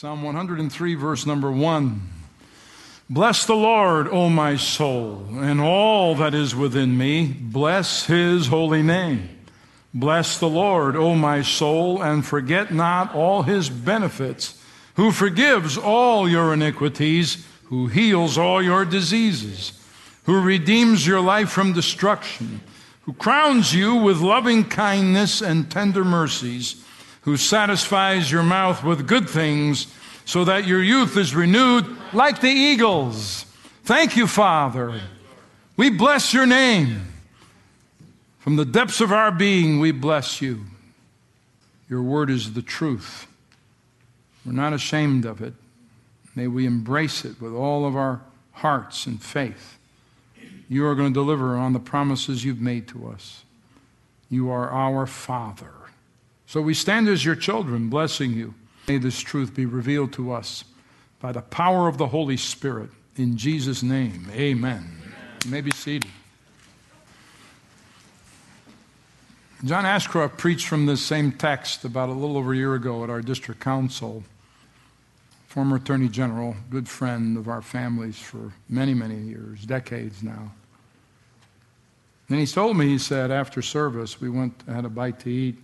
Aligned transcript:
Psalm 0.00 0.22
103, 0.22 0.94
verse 0.94 1.26
number 1.26 1.50
1. 1.50 2.00
Bless 3.10 3.46
the 3.46 3.56
Lord, 3.56 4.06
O 4.06 4.28
my 4.28 4.54
soul, 4.54 5.26
and 5.32 5.60
all 5.60 6.14
that 6.14 6.34
is 6.34 6.54
within 6.54 6.96
me. 6.96 7.26
Bless 7.26 8.06
his 8.06 8.46
holy 8.46 8.80
name. 8.80 9.28
Bless 9.92 10.38
the 10.38 10.48
Lord, 10.48 10.94
O 10.94 11.16
my 11.16 11.42
soul, 11.42 12.00
and 12.00 12.24
forget 12.24 12.72
not 12.72 13.12
all 13.12 13.42
his 13.42 13.68
benefits, 13.68 14.62
who 14.94 15.10
forgives 15.10 15.76
all 15.76 16.28
your 16.28 16.54
iniquities, 16.54 17.44
who 17.64 17.88
heals 17.88 18.38
all 18.38 18.62
your 18.62 18.84
diseases, 18.84 19.72
who 20.26 20.40
redeems 20.40 21.08
your 21.08 21.20
life 21.20 21.50
from 21.50 21.72
destruction, 21.72 22.60
who 23.02 23.14
crowns 23.14 23.74
you 23.74 23.96
with 23.96 24.20
loving 24.20 24.62
kindness 24.62 25.42
and 25.42 25.68
tender 25.68 26.04
mercies 26.04 26.84
who 27.22 27.36
satisfies 27.36 28.30
your 28.30 28.42
mouth 28.42 28.82
with 28.82 29.06
good 29.06 29.28
things 29.28 29.86
so 30.24 30.44
that 30.44 30.66
your 30.66 30.82
youth 30.82 31.16
is 31.16 31.34
renewed 31.34 31.86
like 32.12 32.40
the 32.40 32.48
eagles. 32.48 33.44
Thank 33.84 34.16
you, 34.16 34.26
Father. 34.26 35.00
We 35.76 35.90
bless 35.90 36.34
your 36.34 36.46
name. 36.46 37.00
From 38.38 38.56
the 38.56 38.64
depths 38.64 39.00
of 39.00 39.12
our 39.12 39.30
being, 39.30 39.80
we 39.80 39.92
bless 39.92 40.40
you. 40.40 40.64
Your 41.88 42.02
word 42.02 42.30
is 42.30 42.52
the 42.52 42.62
truth. 42.62 43.26
We're 44.44 44.52
not 44.52 44.72
ashamed 44.72 45.24
of 45.24 45.42
it. 45.42 45.54
May 46.34 46.46
we 46.46 46.66
embrace 46.66 47.24
it 47.24 47.40
with 47.40 47.52
all 47.52 47.86
of 47.86 47.96
our 47.96 48.20
hearts 48.52 49.06
and 49.06 49.22
faith. 49.22 49.78
You 50.68 50.86
are 50.86 50.94
going 50.94 51.12
to 51.12 51.20
deliver 51.20 51.56
on 51.56 51.72
the 51.72 51.80
promises 51.80 52.44
you've 52.44 52.60
made 52.60 52.86
to 52.88 53.08
us. 53.08 53.44
You 54.30 54.50
are 54.50 54.70
our 54.70 55.06
Father. 55.06 55.72
So 56.48 56.62
we 56.62 56.72
stand 56.72 57.08
as 57.08 57.26
your 57.26 57.36
children, 57.36 57.90
blessing 57.90 58.32
you. 58.32 58.54
May 58.88 58.96
this 58.96 59.20
truth 59.20 59.54
be 59.54 59.66
revealed 59.66 60.14
to 60.14 60.32
us 60.32 60.64
by 61.20 61.30
the 61.30 61.42
power 61.42 61.88
of 61.88 61.98
the 61.98 62.06
Holy 62.06 62.38
Spirit. 62.38 62.88
In 63.16 63.36
Jesus' 63.36 63.82
name, 63.82 64.26
amen. 64.30 64.34
amen. 64.34 65.02
You 65.44 65.50
may 65.50 65.60
be 65.60 65.72
seated. 65.72 66.10
John 69.62 69.84
Ashcroft 69.84 70.38
preached 70.38 70.66
from 70.66 70.86
this 70.86 71.02
same 71.02 71.32
text 71.32 71.84
about 71.84 72.08
a 72.08 72.12
little 72.12 72.38
over 72.38 72.54
a 72.54 72.56
year 72.56 72.74
ago 72.74 73.04
at 73.04 73.10
our 73.10 73.20
district 73.20 73.60
council. 73.60 74.24
Former 75.48 75.76
Attorney 75.76 76.08
General, 76.08 76.56
good 76.70 76.88
friend 76.88 77.36
of 77.36 77.48
our 77.48 77.60
families 77.60 78.18
for 78.18 78.54
many, 78.70 78.94
many 78.94 79.18
years, 79.18 79.66
decades 79.66 80.22
now. 80.22 80.50
And 82.30 82.40
he 82.40 82.46
told 82.46 82.78
me, 82.78 82.88
he 82.88 82.98
said, 82.98 83.30
after 83.30 83.60
service, 83.60 84.18
we 84.18 84.30
went, 84.30 84.62
had 84.66 84.86
a 84.86 84.88
bite 84.88 85.20
to 85.20 85.30
eat. 85.30 85.58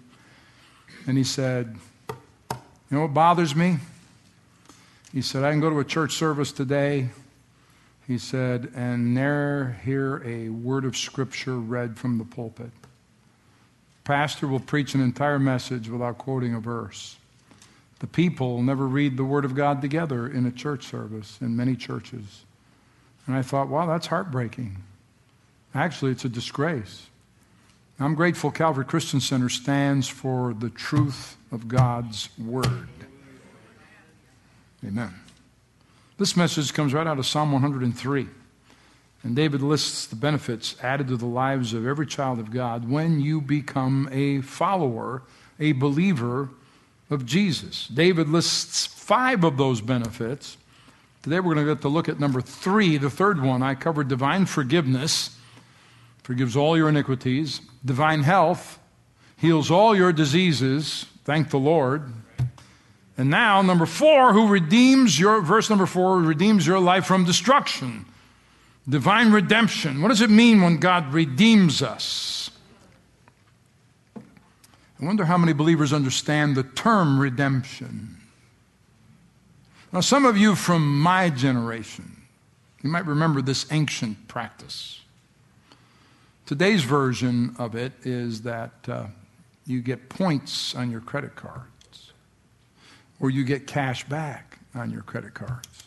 And 1.06 1.18
he 1.18 1.24
said, 1.24 1.76
You 2.10 2.56
know 2.90 3.00
what 3.02 3.14
bothers 3.14 3.54
me? 3.54 3.78
He 5.12 5.22
said, 5.22 5.44
I 5.44 5.50
can 5.50 5.60
go 5.60 5.70
to 5.70 5.78
a 5.78 5.84
church 5.84 6.14
service 6.14 6.50
today. 6.52 7.10
He 8.06 8.18
said, 8.18 8.70
and 8.74 9.14
never 9.14 9.78
hear 9.84 10.22
a 10.24 10.50
word 10.50 10.84
of 10.84 10.96
scripture 10.96 11.56
read 11.56 11.96
from 11.96 12.18
the 12.18 12.24
pulpit. 12.24 12.70
Pastor 14.04 14.46
will 14.46 14.60
preach 14.60 14.94
an 14.94 15.00
entire 15.00 15.38
message 15.38 15.88
without 15.88 16.18
quoting 16.18 16.54
a 16.54 16.60
verse. 16.60 17.16
The 18.00 18.06
people 18.06 18.62
never 18.62 18.86
read 18.86 19.16
the 19.16 19.24
Word 19.24 19.46
of 19.46 19.54
God 19.54 19.80
together 19.80 20.26
in 20.26 20.44
a 20.44 20.50
church 20.50 20.84
service 20.84 21.38
in 21.40 21.56
many 21.56 21.74
churches. 21.74 22.44
And 23.26 23.34
I 23.34 23.40
thought, 23.40 23.68
wow, 23.68 23.86
that's 23.86 24.08
heartbreaking. 24.08 24.76
Actually, 25.74 26.12
it's 26.12 26.26
a 26.26 26.28
disgrace. 26.28 27.06
I'm 28.00 28.16
grateful 28.16 28.50
Calvary 28.50 28.84
Christian 28.84 29.20
Center 29.20 29.48
stands 29.48 30.08
for 30.08 30.52
the 30.52 30.70
truth 30.70 31.36
of 31.52 31.68
God's 31.68 32.28
Word. 32.38 32.88
Amen. 34.84 35.14
This 36.18 36.36
message 36.36 36.74
comes 36.74 36.92
right 36.92 37.06
out 37.06 37.18
of 37.18 37.26
Psalm 37.26 37.52
103. 37.52 38.26
And 39.22 39.36
David 39.36 39.62
lists 39.62 40.06
the 40.06 40.16
benefits 40.16 40.76
added 40.82 41.08
to 41.08 41.16
the 41.16 41.24
lives 41.26 41.72
of 41.72 41.86
every 41.86 42.06
child 42.06 42.38
of 42.38 42.50
God 42.50 42.90
when 42.90 43.20
you 43.20 43.40
become 43.40 44.08
a 44.12 44.42
follower, 44.42 45.22
a 45.58 45.72
believer 45.72 46.50
of 47.10 47.24
Jesus. 47.24 47.86
David 47.86 48.28
lists 48.28 48.86
five 48.86 49.44
of 49.44 49.56
those 49.56 49.80
benefits. 49.80 50.56
Today 51.22 51.40
we're 51.40 51.54
going 51.54 51.66
to 51.66 51.74
get 51.74 51.82
to 51.82 51.88
look 51.88 52.08
at 52.08 52.20
number 52.20 52.40
three, 52.42 52.98
the 52.98 53.08
third 53.08 53.40
one. 53.40 53.62
I 53.62 53.74
covered 53.74 54.08
divine 54.08 54.46
forgiveness, 54.46 55.36
forgives 56.24 56.56
all 56.56 56.76
your 56.76 56.88
iniquities 56.88 57.60
divine 57.84 58.22
health, 58.22 58.80
heals 59.36 59.70
all 59.70 59.94
your 59.94 60.12
diseases. 60.12 61.06
Thank 61.24 61.50
the 61.50 61.58
Lord. 61.58 62.12
And 63.16 63.30
now, 63.30 63.62
number 63.62 63.86
four, 63.86 64.32
who 64.32 64.48
redeems 64.48 65.20
your, 65.20 65.40
verse 65.40 65.70
number 65.70 65.86
four, 65.86 66.18
redeems 66.18 66.66
your 66.66 66.80
life 66.80 67.06
from 67.06 67.24
destruction. 67.24 68.06
Divine 68.88 69.32
redemption. 69.32 70.02
What 70.02 70.08
does 70.08 70.20
it 70.20 70.30
mean 70.30 70.62
when 70.62 70.78
God 70.78 71.12
redeems 71.12 71.80
us? 71.80 72.50
I 74.16 75.04
wonder 75.04 75.24
how 75.24 75.38
many 75.38 75.52
believers 75.52 75.92
understand 75.92 76.56
the 76.56 76.62
term 76.62 77.20
redemption. 77.20 78.16
Now, 79.92 80.00
some 80.00 80.24
of 80.24 80.36
you 80.36 80.54
from 80.54 81.00
my 81.00 81.30
generation, 81.30 82.22
you 82.82 82.90
might 82.90 83.06
remember 83.06 83.40
this 83.40 83.70
ancient 83.70 84.26
practice. 84.26 85.03
Today's 86.46 86.84
version 86.84 87.56
of 87.58 87.74
it 87.74 87.92
is 88.02 88.42
that 88.42 88.72
uh, 88.86 89.06
you 89.66 89.80
get 89.80 90.10
points 90.10 90.74
on 90.74 90.90
your 90.90 91.00
credit 91.00 91.36
cards, 91.36 92.12
or 93.18 93.30
you 93.30 93.44
get 93.44 93.66
cash 93.66 94.04
back 94.04 94.58
on 94.74 94.90
your 94.90 95.00
credit 95.00 95.32
cards. 95.32 95.84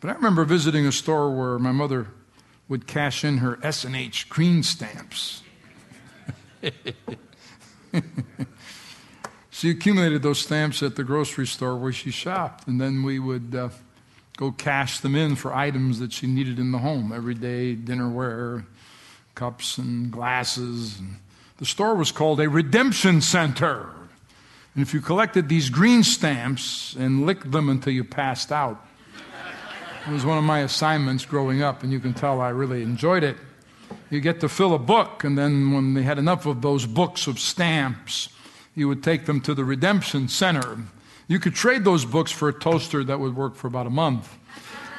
But 0.00 0.10
I 0.10 0.12
remember 0.12 0.44
visiting 0.44 0.86
a 0.86 0.92
store 0.92 1.34
where 1.34 1.58
my 1.58 1.72
mother 1.72 2.08
would 2.68 2.86
cash 2.86 3.24
in 3.24 3.38
her 3.38 3.58
S&H 3.62 4.28
green 4.28 4.62
stamps. 4.62 5.42
she 9.50 9.70
accumulated 9.70 10.22
those 10.22 10.40
stamps 10.40 10.82
at 10.82 10.96
the 10.96 11.04
grocery 11.04 11.46
store 11.46 11.76
where 11.76 11.92
she 11.92 12.10
shopped, 12.10 12.68
and 12.68 12.78
then 12.78 13.02
we 13.02 13.18
would 13.18 13.54
uh, 13.54 13.70
go 14.36 14.52
cash 14.52 15.00
them 15.00 15.14
in 15.14 15.36
for 15.36 15.54
items 15.54 16.00
that 16.00 16.12
she 16.12 16.26
needed 16.26 16.58
in 16.58 16.70
the 16.70 16.78
home, 16.78 17.12
everyday 17.12 17.74
dinnerware, 17.74 18.66
cups 19.34 19.78
and 19.78 20.10
glasses. 20.10 21.00
The 21.58 21.66
store 21.66 21.94
was 21.94 22.12
called 22.12 22.40
a 22.40 22.48
redemption 22.48 23.20
center. 23.20 23.90
And 24.74 24.82
if 24.82 24.94
you 24.94 25.00
collected 25.00 25.48
these 25.48 25.68
green 25.68 26.02
stamps 26.02 26.94
and 26.96 27.26
licked 27.26 27.50
them 27.50 27.68
until 27.68 27.92
you 27.92 28.04
passed 28.04 28.52
out, 28.52 28.86
it 30.06 30.12
was 30.12 30.24
one 30.24 30.38
of 30.38 30.44
my 30.44 30.60
assignments 30.60 31.26
growing 31.26 31.62
up, 31.62 31.82
and 31.82 31.92
you 31.92 32.00
can 32.00 32.14
tell 32.14 32.40
I 32.40 32.48
really 32.48 32.82
enjoyed 32.82 33.22
it. 33.22 33.36
You 34.08 34.20
get 34.20 34.40
to 34.40 34.48
fill 34.48 34.74
a 34.74 34.78
book, 34.78 35.24
and 35.24 35.36
then 35.36 35.72
when 35.72 35.94
they 35.94 36.02
had 36.02 36.18
enough 36.18 36.46
of 36.46 36.62
those 36.62 36.86
books 36.86 37.26
of 37.26 37.38
stamps, 37.38 38.30
you 38.74 38.88
would 38.88 39.02
take 39.02 39.26
them 39.26 39.40
to 39.42 39.54
the 39.54 39.64
redemption 39.64 40.28
center. 40.28 40.78
You 41.28 41.38
could 41.38 41.54
trade 41.54 41.84
those 41.84 42.04
books 42.04 42.32
for 42.32 42.48
a 42.48 42.52
toaster 42.52 43.04
that 43.04 43.20
would 43.20 43.36
work 43.36 43.54
for 43.54 43.66
about 43.66 43.86
a 43.86 43.90
month. 43.90 44.36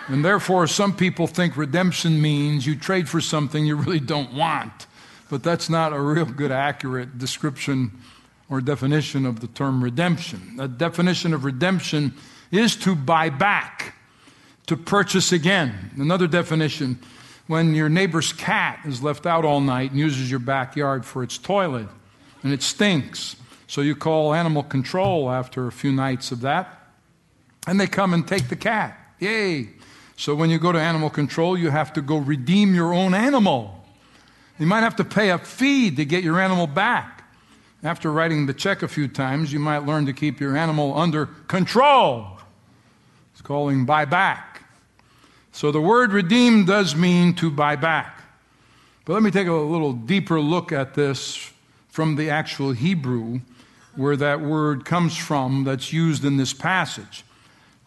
And 0.07 0.25
therefore, 0.25 0.67
some 0.67 0.95
people 0.95 1.28
think 1.28 1.56
redemption 1.56 2.22
means 2.22 2.66
you 2.66 2.75
trade 2.75 3.07
for 3.07 3.22
something 3.22 3.66
you 3.66 3.75
really 3.75 4.00
don't 4.00 4.34
want. 4.34 4.88
But 5.29 5.44
that's 5.44 5.69
not 5.69 5.94
a 5.94 6.00
real 6.00 6.25
good, 6.25 6.51
accurate 6.51 7.17
description 7.17 7.91
or 8.50 8.59
definition 8.59 9.25
of 9.25 9.39
the 9.39 9.47
term 9.47 9.84
redemption. 9.84 10.57
The 10.57 10.67
definition 10.67 11.34
of 11.34 11.45
redemption 11.45 12.13
is 12.51 12.75
to 12.78 12.95
buy 12.95 13.29
back, 13.29 13.95
to 14.67 14.75
purchase 14.75 15.31
again. 15.31 15.91
Another 15.95 16.28
definition 16.28 17.00
when 17.47 17.73
your 17.73 17.88
neighbor's 17.88 18.33
cat 18.33 18.79
is 18.85 19.01
left 19.01 19.25
out 19.25 19.45
all 19.45 19.62
night 19.62 19.91
and 19.91 20.00
uses 20.00 20.29
your 20.29 20.39
backyard 20.41 21.06
for 21.06 21.23
its 21.23 21.38
toilet 21.38 21.88
and 22.44 22.53
it 22.53 22.62
stinks. 22.62 23.35
So 23.68 23.81
you 23.81 23.95
call 23.95 24.33
animal 24.33 24.63
control 24.63 25.29
after 25.29 25.68
a 25.68 25.72
few 25.72 25.91
nights 25.91 26.31
of 26.31 26.41
that, 26.41 26.78
and 27.68 27.80
they 27.80 27.88
come 27.88 28.13
and 28.13 28.27
take 28.27 28.50
the 28.50 28.56
cat. 28.56 28.98
Yay! 29.19 29.69
So 30.21 30.35
when 30.35 30.51
you 30.51 30.59
go 30.59 30.71
to 30.71 30.79
animal 30.79 31.09
control, 31.09 31.57
you 31.57 31.71
have 31.71 31.94
to 31.94 32.01
go 32.03 32.18
redeem 32.18 32.75
your 32.75 32.94
own 32.94 33.15
animal. 33.15 33.83
You 34.59 34.68
might 34.68 34.81
have 34.81 34.95
to 34.97 35.03
pay 35.03 35.31
a 35.31 35.39
fee 35.39 35.89
to 35.95 36.06
get 36.06 36.23
your 36.23 36.39
animal 36.39 36.68
back. 36.68 37.23
After 37.81 38.12
writing 38.12 38.45
the 38.45 38.53
check 38.53 38.83
a 38.83 38.88
few 38.88 39.07
times, 39.07 39.51
you 39.51 39.57
might 39.57 39.79
learn 39.79 40.06
to 40.06 40.13
keep 40.13 40.39
your 40.39 40.56
animal 40.56 40.95
under 40.95 41.25
control. 41.25 42.38
It's 43.33 43.41
calling 43.41 43.88
buy 43.88 44.06
back. 44.06 44.62
So 45.53 45.71
the 45.71 45.81
word 45.81 46.12
redeem 46.12 46.65
does 46.65 46.95
mean 46.95 47.33
to 47.38 47.50
buy 47.50 47.75
back. 47.75 48.21
But 49.06 49.13
let 49.13 49.24
me 49.24 49.31
take 49.31 49.47
a 49.47 49.53
little 49.53 49.94
deeper 49.94 50.39
look 50.39 50.71
at 50.71 50.94
this 50.94 51.51
from 51.89 52.15
the 52.15 52.29
actual 52.29 52.74
Hebrew, 52.74 53.39
where 53.95 54.17
that 54.17 54.39
word 54.39 54.85
comes 54.85 55.17
from 55.17 55.63
that's 55.63 55.91
used 55.91 56.24
in 56.24 56.38
this 56.38 56.53
passage. 56.53 57.24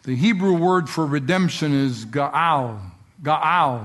The 0.05 0.15
Hebrew 0.15 0.53
word 0.53 0.89
for 0.89 1.05
redemption 1.05 1.73
is 1.73 2.05
ga'al. 2.05 2.79
Ga'al. 3.23 3.83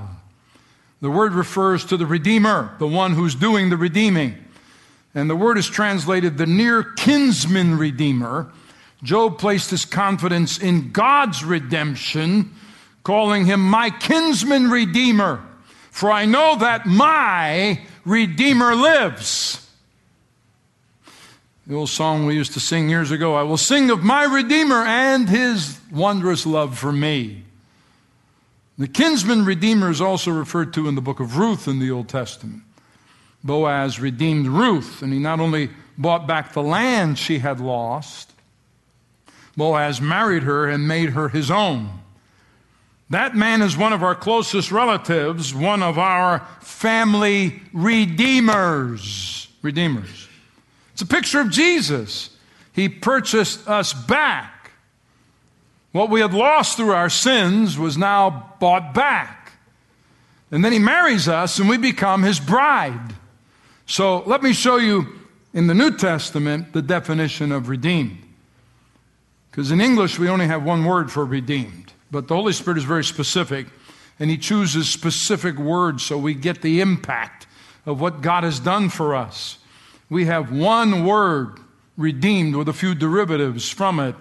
The 1.01 1.09
word 1.09 1.33
refers 1.33 1.83
to 1.85 1.97
the 1.97 2.05
Redeemer, 2.05 2.75
the 2.77 2.87
one 2.87 3.13
who's 3.13 3.33
doing 3.33 3.71
the 3.71 3.77
redeeming. 3.77 4.35
And 5.15 5.29
the 5.29 5.35
word 5.35 5.57
is 5.57 5.67
translated 5.67 6.37
the 6.37 6.45
near 6.45 6.83
kinsman 6.83 7.77
Redeemer, 7.77 8.51
Job 9.03 9.39
placed 9.39 9.71
his 9.71 9.83
confidence 9.83 10.59
in 10.59 10.91
God's 10.91 11.43
redemption, 11.43 12.53
calling 13.03 13.45
him 13.45 13.67
my 13.67 13.89
kinsman 13.89 14.69
redeemer. 14.69 15.43
For 15.89 16.11
I 16.11 16.25
know 16.25 16.55
that 16.57 16.85
my 16.85 17.81
Redeemer 18.05 18.75
lives. 18.75 19.67
The 21.67 21.75
old 21.75 21.89
song 21.89 22.25
we 22.25 22.35
used 22.35 22.53
to 22.53 22.59
sing 22.59 22.89
years 22.89 23.11
ago 23.11 23.35
I 23.35 23.43
will 23.43 23.57
sing 23.57 23.91
of 23.91 24.03
my 24.03 24.23
Redeemer 24.23 24.83
and 24.83 25.29
his 25.29 25.79
wondrous 25.91 26.45
love 26.45 26.77
for 26.77 26.91
me. 26.91 27.43
The 28.77 28.87
kinsman 28.87 29.45
redeemer 29.45 29.91
is 29.91 30.01
also 30.01 30.31
referred 30.31 30.73
to 30.73 30.87
in 30.87 30.95
the 30.95 31.01
book 31.01 31.19
of 31.19 31.37
Ruth 31.37 31.67
in 31.67 31.77
the 31.77 31.91
Old 31.91 32.09
Testament. 32.09 32.63
Boaz 33.43 33.99
redeemed 33.99 34.47
Ruth, 34.47 35.03
and 35.03 35.13
he 35.13 35.19
not 35.19 35.39
only 35.39 35.69
bought 35.99 36.25
back 36.25 36.53
the 36.53 36.63
land 36.63 37.19
she 37.19 37.39
had 37.39 37.59
lost, 37.59 38.33
Boaz 39.55 40.01
married 40.01 40.43
her 40.43 40.67
and 40.67 40.87
made 40.87 41.09
her 41.09 41.29
his 41.29 41.51
own. 41.51 41.91
That 43.11 43.35
man 43.35 43.61
is 43.61 43.77
one 43.77 43.93
of 43.93 44.01
our 44.01 44.15
closest 44.15 44.71
relatives, 44.71 45.53
one 45.53 45.83
of 45.83 45.99
our 45.99 46.39
family 46.61 47.61
redeemers. 47.73 49.47
Redeemers. 49.61 50.27
It's 51.01 51.09
a 51.09 51.15
picture 51.15 51.39
of 51.39 51.49
Jesus. 51.49 52.29
He 52.73 52.87
purchased 52.87 53.67
us 53.67 53.91
back. 53.91 54.69
What 55.93 56.11
we 56.11 56.21
had 56.21 56.31
lost 56.31 56.77
through 56.77 56.91
our 56.91 57.09
sins 57.09 57.75
was 57.75 57.97
now 57.97 58.53
bought 58.59 58.93
back. 58.93 59.53
And 60.51 60.63
then 60.63 60.71
he 60.71 60.77
marries 60.77 61.27
us 61.27 61.57
and 61.57 61.67
we 61.67 61.77
become 61.77 62.21
his 62.21 62.39
bride. 62.39 63.15
So 63.87 64.19
let 64.27 64.43
me 64.43 64.53
show 64.53 64.77
you 64.77 65.07
in 65.55 65.65
the 65.65 65.73
New 65.73 65.97
Testament 65.97 66.71
the 66.71 66.83
definition 66.83 67.51
of 67.51 67.67
redeemed. 67.67 68.19
Because 69.49 69.71
in 69.71 69.81
English 69.81 70.19
we 70.19 70.29
only 70.29 70.45
have 70.45 70.61
one 70.61 70.85
word 70.85 71.11
for 71.11 71.25
redeemed, 71.25 71.93
but 72.11 72.27
the 72.27 72.35
Holy 72.35 72.53
Spirit 72.53 72.77
is 72.77 72.83
very 72.83 73.03
specific 73.03 73.65
and 74.19 74.29
he 74.29 74.37
chooses 74.37 74.87
specific 74.87 75.57
words 75.57 76.03
so 76.03 76.19
we 76.19 76.35
get 76.35 76.61
the 76.61 76.79
impact 76.79 77.47
of 77.87 77.99
what 77.99 78.21
God 78.21 78.43
has 78.43 78.59
done 78.59 78.89
for 78.89 79.15
us. 79.15 79.57
We 80.11 80.25
have 80.25 80.51
one 80.51 81.05
word, 81.05 81.57
redeemed, 81.95 82.57
with 82.57 82.67
a 82.67 82.73
few 82.73 82.93
derivatives 82.93 83.69
from 83.69 84.01
it 84.01 84.13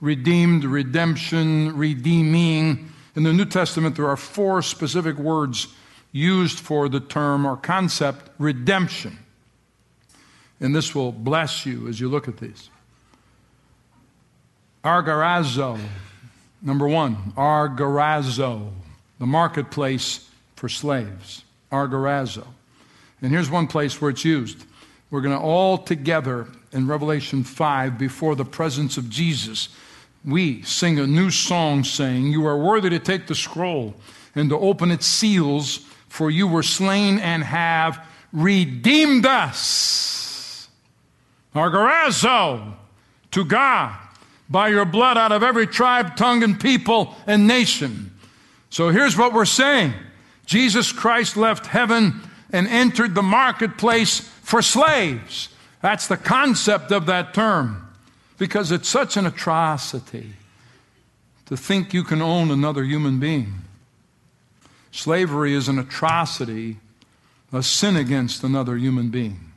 redeemed, 0.00 0.64
redemption, 0.64 1.76
redeeming. 1.76 2.92
In 3.16 3.24
the 3.24 3.32
New 3.32 3.44
Testament, 3.44 3.96
there 3.96 4.08
are 4.08 4.16
four 4.16 4.62
specific 4.62 5.16
words 5.16 5.66
used 6.12 6.60
for 6.60 6.88
the 6.88 7.00
term 7.00 7.44
or 7.44 7.56
concept 7.56 8.30
redemption. 8.38 9.18
And 10.60 10.74
this 10.74 10.94
will 10.94 11.10
bless 11.10 11.66
you 11.66 11.88
as 11.88 11.98
you 11.98 12.08
look 12.08 12.28
at 12.28 12.36
these. 12.36 12.70
Agorazo, 14.84 15.80
number 16.62 16.86
one, 16.86 17.16
Agorazo, 17.36 18.70
the 19.18 19.26
marketplace 19.26 20.28
for 20.54 20.68
slaves. 20.68 21.42
Agorazo. 21.72 22.46
And 23.20 23.32
here's 23.32 23.50
one 23.50 23.66
place 23.66 24.00
where 24.00 24.10
it's 24.10 24.24
used. 24.24 24.66
We're 25.12 25.20
going 25.20 25.38
to 25.38 25.44
all 25.44 25.76
together 25.76 26.48
in 26.72 26.86
Revelation 26.86 27.44
5 27.44 27.98
before 27.98 28.34
the 28.34 28.46
presence 28.46 28.96
of 28.96 29.10
Jesus. 29.10 29.68
We 30.24 30.62
sing 30.62 30.98
a 30.98 31.06
new 31.06 31.30
song 31.30 31.84
saying, 31.84 32.28
You 32.28 32.46
are 32.46 32.56
worthy 32.56 32.88
to 32.88 32.98
take 32.98 33.26
the 33.26 33.34
scroll 33.34 33.94
and 34.34 34.48
to 34.48 34.56
open 34.56 34.90
its 34.90 35.04
seals, 35.04 35.80
for 36.08 36.30
you 36.30 36.46
were 36.48 36.62
slain 36.62 37.18
and 37.18 37.44
have 37.44 38.02
redeemed 38.32 39.26
us. 39.26 40.70
Agorazo 41.54 42.72
to 43.32 43.44
God 43.44 43.94
by 44.48 44.68
your 44.68 44.86
blood 44.86 45.18
out 45.18 45.30
of 45.30 45.42
every 45.42 45.66
tribe, 45.66 46.16
tongue, 46.16 46.42
and 46.42 46.58
people 46.58 47.14
and 47.26 47.46
nation. 47.46 48.18
So 48.70 48.88
here's 48.88 49.18
what 49.18 49.34
we're 49.34 49.44
saying 49.44 49.92
Jesus 50.46 50.90
Christ 50.90 51.36
left 51.36 51.66
heaven 51.66 52.22
and 52.50 52.66
entered 52.66 53.14
the 53.14 53.22
marketplace 53.22 54.31
for 54.42 54.60
slaves. 54.60 55.48
That's 55.80 56.06
the 56.08 56.16
concept 56.16 56.92
of 56.92 57.06
that 57.06 57.32
term 57.32 57.88
because 58.38 58.70
it's 58.70 58.88
such 58.88 59.16
an 59.16 59.24
atrocity 59.24 60.34
to 61.46 61.56
think 61.56 61.94
you 61.94 62.04
can 62.04 62.20
own 62.20 62.50
another 62.50 62.84
human 62.84 63.18
being. 63.18 63.54
Slavery 64.90 65.54
is 65.54 65.68
an 65.68 65.78
atrocity, 65.78 66.76
a 67.52 67.62
sin 67.62 67.96
against 67.96 68.44
another 68.44 68.76
human 68.76 69.10
being. 69.10 69.52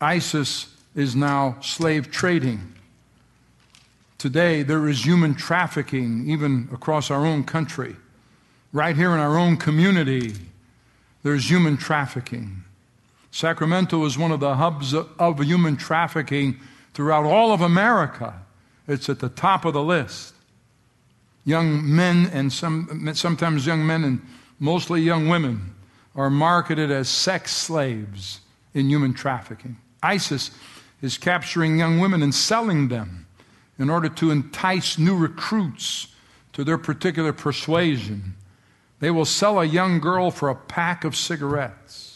ISIS 0.00 0.74
is 0.94 1.14
now 1.14 1.56
slave 1.60 2.10
trading. 2.10 2.74
Today, 4.18 4.62
there 4.62 4.88
is 4.88 5.04
human 5.04 5.34
trafficking, 5.34 6.28
even 6.30 6.68
across 6.72 7.10
our 7.10 7.26
own 7.26 7.44
country. 7.44 7.94
Right 8.72 8.96
here 8.96 9.12
in 9.12 9.20
our 9.20 9.38
own 9.38 9.56
community, 9.56 10.34
there's 11.22 11.50
human 11.50 11.76
trafficking. 11.76 12.64
Sacramento 13.34 14.04
is 14.04 14.16
one 14.16 14.30
of 14.30 14.38
the 14.38 14.54
hubs 14.54 14.94
of 14.94 15.40
human 15.40 15.76
trafficking 15.76 16.60
throughout 16.92 17.24
all 17.24 17.50
of 17.50 17.62
America. 17.62 18.32
It's 18.86 19.08
at 19.08 19.18
the 19.18 19.28
top 19.28 19.64
of 19.64 19.74
the 19.74 19.82
list. 19.82 20.34
Young 21.44 21.96
men 21.96 22.30
and 22.32 22.52
some, 22.52 23.10
sometimes 23.14 23.66
young 23.66 23.84
men 23.84 24.04
and 24.04 24.24
mostly 24.60 25.00
young 25.00 25.26
women 25.26 25.74
are 26.14 26.30
marketed 26.30 26.92
as 26.92 27.08
sex 27.08 27.50
slaves 27.50 28.40
in 28.72 28.88
human 28.88 29.12
trafficking. 29.12 29.78
ISIS 30.00 30.52
is 31.02 31.18
capturing 31.18 31.76
young 31.76 31.98
women 31.98 32.22
and 32.22 32.32
selling 32.32 32.86
them 32.86 33.26
in 33.80 33.90
order 33.90 34.08
to 34.10 34.30
entice 34.30 34.96
new 34.96 35.16
recruits 35.16 36.06
to 36.52 36.62
their 36.62 36.78
particular 36.78 37.32
persuasion. 37.32 38.36
They 39.00 39.10
will 39.10 39.24
sell 39.24 39.58
a 39.58 39.64
young 39.64 39.98
girl 39.98 40.30
for 40.30 40.50
a 40.50 40.54
pack 40.54 41.02
of 41.02 41.16
cigarettes. 41.16 42.13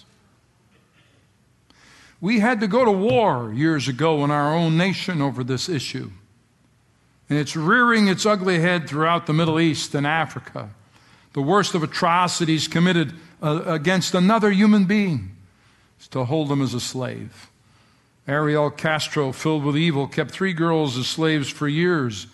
We 2.20 2.40
had 2.40 2.60
to 2.60 2.66
go 2.66 2.84
to 2.84 2.90
war 2.90 3.52
years 3.52 3.88
ago 3.88 4.24
in 4.24 4.30
our 4.30 4.54
own 4.54 4.76
nation 4.76 5.22
over 5.22 5.44
this 5.44 5.68
issue. 5.68 6.10
And 7.28 7.38
it's 7.38 7.54
rearing 7.54 8.08
its 8.08 8.26
ugly 8.26 8.60
head 8.60 8.88
throughout 8.88 9.26
the 9.26 9.32
Middle 9.32 9.60
East 9.60 9.94
and 9.94 10.06
Africa. 10.06 10.70
The 11.34 11.42
worst 11.42 11.74
of 11.74 11.82
atrocities 11.82 12.66
committed 12.66 13.12
uh, 13.42 13.62
against 13.66 14.14
another 14.14 14.50
human 14.50 14.86
being 14.86 15.36
is 16.00 16.08
to 16.08 16.24
hold 16.24 16.48
them 16.48 16.62
as 16.62 16.74
a 16.74 16.80
slave. 16.80 17.48
Ariel 18.26 18.70
Castro, 18.70 19.32
filled 19.32 19.64
with 19.64 19.76
evil, 19.76 20.06
kept 20.06 20.30
three 20.30 20.52
girls 20.52 20.98
as 20.98 21.06
slaves 21.06 21.48
for 21.48 21.68
years 21.68 22.26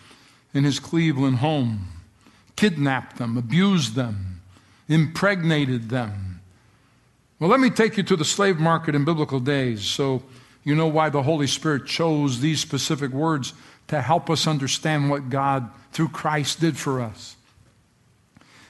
in 0.52 0.64
his 0.64 0.80
Cleveland 0.80 1.36
home, 1.36 1.88
kidnapped 2.56 3.16
them, 3.16 3.36
abused 3.36 3.94
them, 3.94 4.40
impregnated 4.88 5.90
them. 5.90 6.33
Well, 7.44 7.50
let 7.50 7.60
me 7.60 7.68
take 7.68 7.98
you 7.98 8.02
to 8.04 8.16
the 8.16 8.24
slave 8.24 8.58
market 8.58 8.94
in 8.94 9.04
biblical 9.04 9.38
days 9.38 9.82
so 9.84 10.22
you 10.62 10.74
know 10.74 10.86
why 10.86 11.10
the 11.10 11.24
Holy 11.24 11.46
Spirit 11.46 11.84
chose 11.84 12.40
these 12.40 12.58
specific 12.58 13.10
words 13.10 13.52
to 13.88 14.00
help 14.00 14.30
us 14.30 14.46
understand 14.46 15.10
what 15.10 15.28
God, 15.28 15.68
through 15.92 16.08
Christ, 16.08 16.58
did 16.58 16.78
for 16.78 17.02
us. 17.02 17.36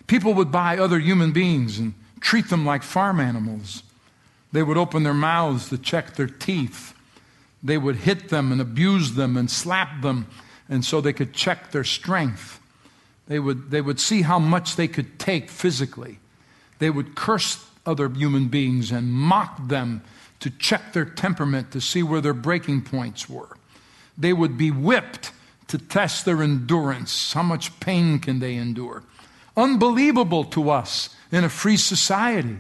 People 0.09 0.35
would 0.35 0.51
buy 0.51 0.77
other 0.77 0.99
human 0.99 1.31
beings 1.31 1.79
and 1.79 1.95
treat 2.19 2.49
them 2.51 2.67
like 2.67 2.83
farm 2.83 3.21
animals. 3.21 3.85
They 4.51 4.65
would 4.65 4.77
open 4.77 5.05
their 5.05 5.15
mouths 5.15 5.69
to 5.69 5.79
check 5.79 6.17
their 6.17 6.27
teeth 6.27 6.95
they 7.63 7.79
would 7.79 7.95
hit 7.95 8.29
them 8.29 8.51
and 8.51 8.61
abuse 8.61 9.15
them 9.15 9.37
and 9.37 9.49
slap 9.49 10.03
them, 10.03 10.27
and 10.69 10.85
so 10.85 11.01
they 11.01 11.13
could 11.13 11.33
check 11.33 11.71
their 11.71 11.85
strength. 11.85 12.61
They 13.29 13.39
would, 13.39 13.71
they 13.71 13.81
would 13.81 14.01
see 14.01 14.23
how 14.23 14.41
much 14.41 14.75
they 14.75 14.89
could 14.89 15.21
take 15.21 15.49
physically. 15.49 16.19
They 16.81 16.91
would 16.91 17.15
curse 17.15 17.65
other 17.87 18.09
human 18.09 18.49
beings 18.49 18.91
and 18.91 19.13
mock 19.13 19.69
them 19.69 20.03
to 20.41 20.51
check 20.51 20.93
their 20.93 21.05
temperament 21.05 21.71
to 21.73 21.81
see 21.81 22.03
where 22.03 22.21
their 22.21 22.35
breaking 22.35 22.83
points 22.83 23.29
were. 23.29 23.57
They 24.17 24.33
would 24.33 24.57
be 24.57 24.71
whipped 24.71 25.33
to 25.69 25.79
test 25.79 26.25
their 26.25 26.43
endurance. 26.43 27.33
How 27.33 27.43
much 27.43 27.79
pain 27.81 28.19
can 28.19 28.41
they 28.41 28.55
endure? 28.55 29.03
Unbelievable 29.57 30.45
to 30.45 30.71
us 30.71 31.15
in 31.33 31.45
a 31.45 31.49
free 31.49 31.77
society 31.77 32.59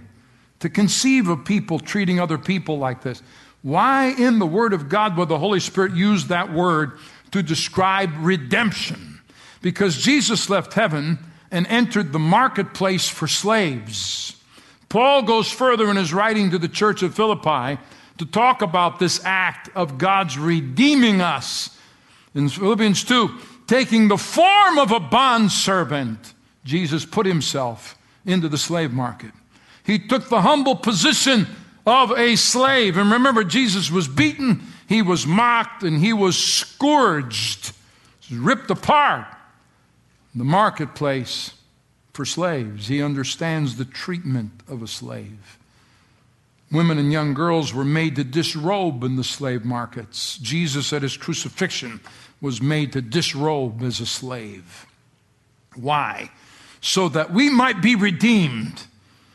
to 0.60 0.68
conceive 0.68 1.28
of 1.28 1.44
people 1.44 1.78
treating 1.78 2.18
other 2.18 2.38
people 2.38 2.78
like 2.78 3.02
this. 3.02 3.22
Why 3.62 4.14
in 4.18 4.38
the 4.38 4.46
Word 4.46 4.72
of 4.72 4.88
God 4.88 5.16
would 5.16 5.28
the 5.28 5.38
Holy 5.38 5.60
Spirit 5.60 5.92
use 5.92 6.26
that 6.26 6.52
word 6.52 6.98
to 7.32 7.42
describe 7.42 8.10
redemption? 8.18 9.20
Because 9.62 9.96
Jesus 10.02 10.48
left 10.50 10.74
heaven 10.74 11.18
and 11.50 11.66
entered 11.66 12.12
the 12.12 12.18
marketplace 12.18 13.08
for 13.08 13.26
slaves. 13.26 14.36
Paul 14.94 15.22
goes 15.22 15.50
further 15.50 15.90
in 15.90 15.96
his 15.96 16.14
writing 16.14 16.52
to 16.52 16.58
the 16.60 16.68
church 16.68 17.02
of 17.02 17.16
Philippi 17.16 17.80
to 18.18 18.24
talk 18.24 18.62
about 18.62 19.00
this 19.00 19.20
act 19.24 19.68
of 19.74 19.98
God's 19.98 20.38
redeeming 20.38 21.20
us. 21.20 21.76
In 22.32 22.48
Philippians 22.48 23.02
2, 23.02 23.28
taking 23.66 24.06
the 24.06 24.16
form 24.16 24.78
of 24.78 24.92
a 24.92 25.00
bondservant, 25.00 26.34
Jesus 26.64 27.04
put 27.04 27.26
himself 27.26 27.98
into 28.24 28.48
the 28.48 28.56
slave 28.56 28.92
market. 28.92 29.32
He 29.82 29.98
took 29.98 30.28
the 30.28 30.42
humble 30.42 30.76
position 30.76 31.48
of 31.84 32.12
a 32.12 32.36
slave. 32.36 32.96
And 32.96 33.10
remember, 33.10 33.42
Jesus 33.42 33.90
was 33.90 34.06
beaten, 34.06 34.62
he 34.88 35.02
was 35.02 35.26
mocked, 35.26 35.82
and 35.82 35.98
he 35.98 36.12
was 36.12 36.38
scourged 36.38 37.72
ripped 38.30 38.70
apart 38.70 39.26
the 40.36 40.44
marketplace 40.44 41.52
for 42.14 42.24
slaves. 42.24 42.86
He 42.86 43.02
understands 43.02 43.76
the 43.76 43.84
treatment 43.84 44.52
of 44.68 44.82
a 44.82 44.86
slave. 44.86 45.58
Women 46.72 46.96
and 46.98 47.12
young 47.12 47.34
girls 47.34 47.74
were 47.74 47.84
made 47.84 48.16
to 48.16 48.24
disrobe 48.24 49.04
in 49.04 49.16
the 49.16 49.24
slave 49.24 49.64
markets. 49.64 50.38
Jesus, 50.38 50.92
at 50.92 51.02
his 51.02 51.16
crucifixion, 51.16 52.00
was 52.40 52.62
made 52.62 52.92
to 52.92 53.02
disrobe 53.02 53.82
as 53.82 54.00
a 54.00 54.06
slave. 54.06 54.86
Why? 55.74 56.30
So 56.80 57.08
that 57.10 57.32
we 57.32 57.50
might 57.50 57.82
be 57.82 57.96
redeemed. 57.96 58.84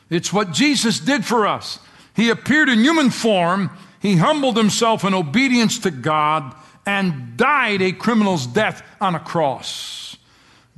It's 0.09 0.33
what 0.33 0.51
Jesus 0.51 0.99
did 0.99 1.25
for 1.25 1.47
us. 1.47 1.79
He 2.15 2.29
appeared 2.29 2.69
in 2.69 2.79
human 2.79 3.09
form, 3.09 3.69
he 4.01 4.15
humbled 4.15 4.57
himself 4.57 5.03
in 5.03 5.13
obedience 5.13 5.79
to 5.79 5.91
God, 5.91 6.55
and 6.85 7.35
died 7.37 7.81
a 7.81 7.91
criminal's 7.91 8.47
death 8.47 8.83
on 8.99 9.15
a 9.15 9.19
cross. 9.19 10.17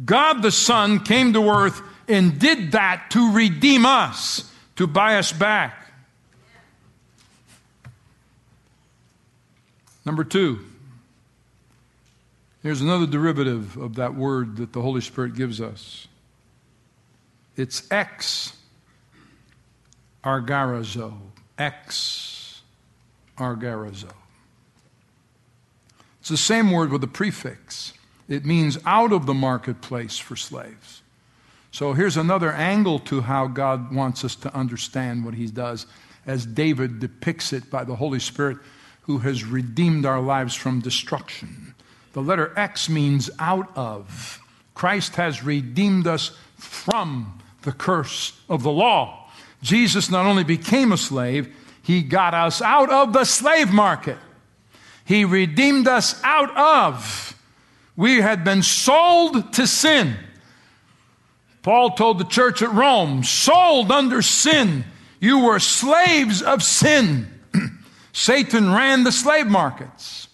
God 0.04 0.42
the 0.42 0.52
Son 0.52 1.00
came 1.00 1.34
to 1.34 1.50
earth 1.50 1.82
and 2.12 2.38
did 2.38 2.74
that 2.74 3.08
to 3.12 3.34
redeem 3.34 3.86
us, 3.86 4.52
to 4.76 4.86
buy 4.86 5.18
us 5.18 5.32
back. 5.32 5.78
Number 10.06 10.24
two, 10.24 10.60
here's 12.64 12.82
another 12.82 13.08
derivative 13.08 13.78
of 13.78 13.96
that 13.96 14.16
word 14.16 14.58
that 14.58 14.74
the 14.74 14.82
Holy 14.82 15.02
Spirit 15.02 15.36
gives 15.36 15.62
us. 15.62 16.08
It's 17.56 17.90
ex 17.92 18.58
agorazo. 20.24 21.18
Ex 21.58 22.62
agorazo. 23.38 24.12
It's 26.20 26.30
the 26.30 26.38
same 26.38 26.72
word 26.72 26.92
with 26.92 27.04
a 27.04 27.08
prefix. 27.08 27.94
It 28.28 28.46
means 28.46 28.78
out 28.86 29.12
of 29.12 29.26
the 29.26 29.34
marketplace 29.34 30.18
for 30.18 30.36
slaves. 30.36 31.02
So 31.72 31.94
here's 31.94 32.18
another 32.18 32.52
angle 32.52 33.00
to 33.00 33.22
how 33.22 33.48
God 33.48 33.94
wants 33.94 34.26
us 34.26 34.36
to 34.36 34.54
understand 34.54 35.24
what 35.24 35.34
he 35.34 35.48
does 35.48 35.86
as 36.26 36.46
David 36.46 37.00
depicts 37.00 37.54
it 37.54 37.70
by 37.72 37.86
the 37.86 37.96
Holy 37.96 38.20
Spirit 38.20 38.58
who 39.04 39.20
has 39.20 39.44
redeemed 39.44 40.06
our 40.06 40.22
lives 40.22 40.54
from 40.54 40.82
destruction. 40.82 41.74
The 42.14 42.22
letter 42.22 42.54
X 42.58 42.90
means 42.90 43.30
out 43.40 43.76
of. 43.76 44.40
Christ 44.74 45.16
has 45.16 45.44
redeemed 45.44 46.08
us 46.08 46.32
from 46.58 47.42
the 47.64 47.72
curse 47.72 48.40
of 48.50 48.64
the 48.64 48.72
law. 48.72 49.30
Jesus 49.62 50.10
not 50.10 50.26
only 50.26 50.44
became 50.44 50.92
a 50.92 50.98
slave, 50.98 51.56
he 51.82 52.02
got 52.04 52.34
us 52.34 52.62
out 52.62 52.92
of 52.92 53.14
the 53.14 53.26
slave 53.26 53.72
market. 53.72 54.18
He 55.06 55.26
redeemed 55.26 55.88
us 55.88 56.22
out 56.24 56.56
of. 56.56 57.36
We 57.96 58.22
had 58.22 58.44
been 58.44 58.62
sold 58.62 59.54
to 59.54 59.68
sin. 59.68 60.16
Paul 61.64 61.92
told 61.92 62.18
the 62.18 62.26
church 62.26 62.62
at 62.62 62.72
Rome, 62.72 63.24
sold 63.24 63.92
under 63.92 64.22
sin. 64.22 64.84
You 65.20 65.46
were 65.46 65.60
slaves 65.60 66.42
of 66.42 66.64
sin. 66.64 67.28
Satan 68.14 68.74
ran 68.74 69.04
the 69.04 69.12
slave 69.12 69.48
markets. 69.48 70.28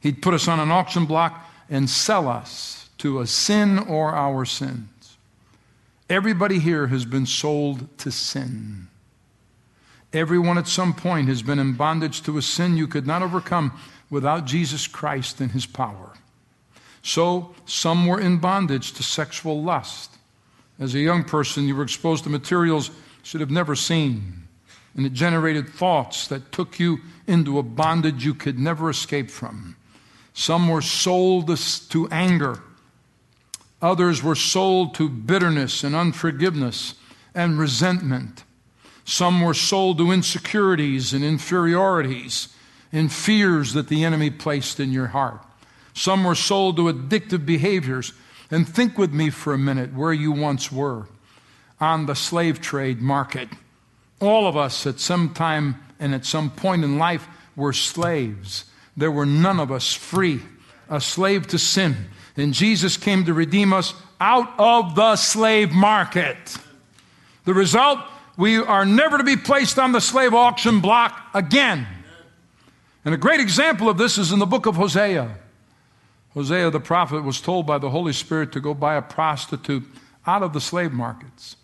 He'd 0.00 0.20
put 0.20 0.34
us 0.34 0.48
on 0.48 0.60
an 0.60 0.70
auction 0.70 1.06
block 1.06 1.50
and 1.70 1.88
sell 1.88 2.28
us 2.28 2.90
to 2.98 3.20
a 3.20 3.26
sin 3.26 3.78
or 3.78 4.14
our 4.14 4.44
sins. 4.44 5.16
Everybody 6.10 6.58
here 6.58 6.88
has 6.88 7.06
been 7.06 7.24
sold 7.24 7.88
to 7.98 8.10
sin. 8.10 8.88
Everyone 10.12 10.58
at 10.58 10.68
some 10.68 10.92
point 10.92 11.28
has 11.28 11.42
been 11.42 11.58
in 11.58 11.72
bondage 11.72 12.22
to 12.22 12.36
a 12.36 12.42
sin 12.42 12.76
you 12.76 12.86
could 12.86 13.06
not 13.06 13.22
overcome 13.22 13.72
without 14.10 14.44
Jesus 14.44 14.86
Christ 14.86 15.40
and 15.40 15.50
his 15.50 15.66
power. 15.66 16.12
So, 17.04 17.54
some 17.66 18.06
were 18.06 18.18
in 18.18 18.38
bondage 18.38 18.94
to 18.94 19.04
sexual 19.04 19.62
lust. 19.62 20.10
As 20.80 20.94
a 20.96 20.98
young 20.98 21.22
person, 21.22 21.68
you 21.68 21.76
were 21.76 21.84
exposed 21.84 22.24
to 22.24 22.30
materials 22.30 22.88
you 22.88 22.94
should 23.22 23.40
have 23.40 23.50
never 23.50 23.76
seen 23.76 24.44
and 24.96 25.06
it 25.06 25.12
generated 25.12 25.68
thoughts 25.68 26.28
that 26.28 26.52
took 26.52 26.78
you 26.78 26.98
into 27.26 27.58
a 27.58 27.62
bondage 27.62 28.24
you 28.24 28.34
could 28.34 28.58
never 28.58 28.88
escape 28.88 29.30
from. 29.30 29.76
Some 30.32 30.68
were 30.68 30.82
sold 30.82 31.56
to 31.90 32.08
anger, 32.08 32.60
others 33.82 34.22
were 34.22 34.34
sold 34.34 34.94
to 34.94 35.08
bitterness 35.08 35.84
and 35.84 35.94
unforgiveness 35.94 36.94
and 37.34 37.58
resentment. 37.58 38.44
Some 39.04 39.42
were 39.42 39.54
sold 39.54 39.98
to 39.98 40.12
insecurities 40.12 41.12
and 41.12 41.22
inferiorities 41.22 42.48
and 42.90 43.12
fears 43.12 43.74
that 43.74 43.88
the 43.88 44.04
enemy 44.04 44.30
placed 44.30 44.80
in 44.80 44.92
your 44.92 45.08
heart. 45.08 45.44
Some 45.94 46.24
were 46.24 46.34
sold 46.34 46.76
to 46.76 46.92
addictive 46.92 47.46
behaviors. 47.46 48.12
And 48.50 48.68
think 48.68 48.98
with 48.98 49.12
me 49.12 49.30
for 49.30 49.54
a 49.54 49.58
minute 49.58 49.94
where 49.94 50.12
you 50.12 50.30
once 50.30 50.70
were 50.70 51.08
on 51.80 52.06
the 52.06 52.14
slave 52.14 52.60
trade 52.60 53.00
market 53.00 53.48
all 54.24 54.46
of 54.46 54.56
us 54.56 54.86
at 54.86 55.00
some 55.00 55.32
time 55.34 55.76
and 55.98 56.14
at 56.14 56.24
some 56.24 56.50
point 56.50 56.84
in 56.84 56.98
life 56.98 57.26
were 57.56 57.72
slaves. 57.72 58.64
There 58.96 59.10
were 59.10 59.26
none 59.26 59.60
of 59.60 59.70
us 59.70 59.92
free, 59.92 60.40
a 60.88 61.00
slave 61.00 61.46
to 61.48 61.58
sin. 61.58 61.96
And 62.36 62.52
Jesus 62.52 62.96
came 62.96 63.24
to 63.26 63.34
redeem 63.34 63.72
us 63.72 63.94
out 64.20 64.52
of 64.58 64.94
the 64.94 65.16
slave 65.16 65.72
market. 65.72 66.36
The 67.44 67.54
result, 67.54 68.00
we 68.36 68.56
are 68.56 68.84
never 68.84 69.18
to 69.18 69.24
be 69.24 69.36
placed 69.36 69.78
on 69.78 69.92
the 69.92 70.00
slave 70.00 70.34
auction 70.34 70.80
block 70.80 71.20
again. 71.34 71.86
And 73.04 73.14
a 73.14 73.18
great 73.18 73.40
example 73.40 73.88
of 73.88 73.98
this 73.98 74.18
is 74.18 74.32
in 74.32 74.38
the 74.38 74.46
book 74.46 74.66
of 74.66 74.76
Hosea. 74.76 75.36
Hosea 76.34 76.70
the 76.70 76.80
prophet 76.80 77.22
was 77.22 77.40
told 77.40 77.66
by 77.66 77.78
the 77.78 77.90
Holy 77.90 78.12
Spirit 78.12 78.52
to 78.52 78.60
go 78.60 78.74
buy 78.74 78.96
a 78.96 79.02
prostitute 79.02 79.84
out 80.26 80.42
of 80.42 80.52
the 80.52 80.60
slave 80.60 80.92
markets. 80.92 81.56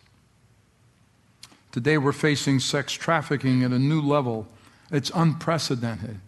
Today 1.72 1.98
we're 1.98 2.12
facing 2.12 2.60
sex 2.60 2.92
trafficking 2.92 3.62
at 3.62 3.72
a 3.72 3.78
new 3.78 4.00
level. 4.00 4.48
It's 4.90 5.10
unprecedented. 5.14 6.20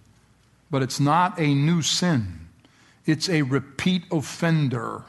But 0.71 0.83
it's 0.83 1.01
not 1.01 1.39
a 1.39 1.55
new 1.55 1.83
sin, 1.83 2.49
it's 3.07 3.29
a 3.29 3.43
repeat 3.43 4.05
offender. 4.11 5.05